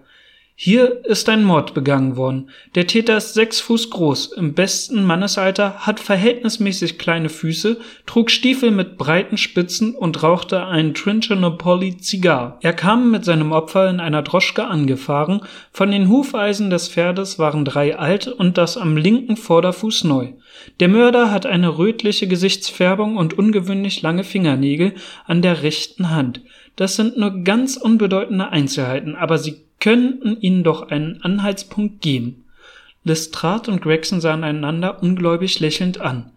Hier 0.57 1.05
ist 1.05 1.29
ein 1.29 1.43
Mord 1.43 1.75
begangen 1.75 2.17
worden. 2.17 2.49
Der 2.77 2.87
Täter 2.87 3.17
ist 3.17 3.35
sechs 3.35 3.61
Fuß 3.61 3.91
groß, 3.91 4.35
im 4.37 4.55
besten 4.55 5.05
Mannesalter, 5.05 5.81
hat 5.81 5.99
verhältnismäßig 5.99 6.97
kleine 6.97 7.29
Füße, 7.29 7.79
trug 8.07 8.31
Stiefel 8.31 8.71
mit 8.71 8.97
breiten 8.97 9.37
Spitzen 9.37 9.97
und 9.97 10.23
rauchte 10.23 10.65
einen 10.65 10.95
Trinchonopoli 10.95 11.97
Zigar. 11.97 12.61
Er 12.63 12.73
kam 12.73 13.11
mit 13.11 13.25
seinem 13.25 13.51
Opfer 13.51 13.91
in 13.91 13.99
einer 13.99 14.23
Droschke 14.23 14.65
angefahren. 14.65 15.41
Von 15.73 15.91
den 15.91 16.09
Hufeisen 16.09 16.71
des 16.71 16.89
Pferdes 16.89 17.41
waren 17.41 17.65
drei 17.65 17.99
alt 17.99 18.29
und 18.29 18.57
das 18.57 18.77
am 18.77 18.97
linken 18.97 19.37
Vorderfuß 19.37 20.05
neu. 20.05 20.35
Der 20.79 20.89
Mörder 20.89 21.33
hat 21.33 21.47
eine 21.47 21.79
rötliche 21.79 22.29
Gesichtsfärbung 22.29 23.17
und 23.17 23.37
ungewöhnlich 23.37 24.03
lange 24.03 24.23
Fingernägel 24.23 24.95
an 25.27 25.43
der 25.43 25.65
rechten 25.65 26.11
Hand. 26.11 26.43
Das 26.77 26.95
sind 26.95 27.17
nur 27.17 27.43
ganz 27.43 27.77
unbedeutende 27.77 28.51
Einzelheiten, 28.51 29.17
aber 29.17 29.39
sie 29.39 29.64
könnten 29.81 30.41
ihnen 30.41 30.65
doch 30.65 30.89
einen 30.89 31.23
Anhaltspunkt 31.23 32.01
geben. 32.01 32.45
Lestrade 33.05 33.71
und 33.71 33.83
Gregson 33.83 34.21
sahen 34.21 34.45
einander 34.45 35.03
ungläubig 35.03 35.61
lächelnd 35.61 36.01
an. 36.01 36.31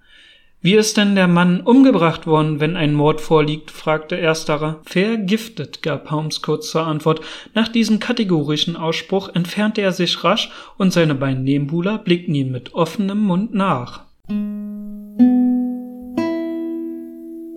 Wie 0.60 0.74
ist 0.74 0.98
denn 0.98 1.16
der 1.16 1.28
Mann 1.28 1.62
umgebracht 1.62 2.26
worden, 2.26 2.60
wenn 2.60 2.76
ein 2.76 2.94
Mord 2.94 3.22
vorliegt? 3.22 3.70
fragte 3.70 4.18
ersterer. 4.20 4.82
Vergiftet, 4.84 5.84
gab 5.84 6.10
Holmes 6.10 6.42
kurz 6.42 6.72
zur 6.72 6.86
Antwort. 6.86 7.22
Nach 7.54 7.68
diesem 7.68 8.00
kategorischen 8.00 8.76
Ausspruch 8.76 9.30
entfernte 9.34 9.82
er 9.82 9.94
sich 9.94 10.24
rasch 10.24 10.52
und 10.78 10.92
seine 10.92 11.16
beiden 11.16 11.44
Nebenbuhler 11.44 12.00
blickten 12.00 12.34
ihm 12.34 12.52
mit 12.52 12.74
offenem 12.74 13.20
Mund 13.20 13.54
nach. 13.54 14.02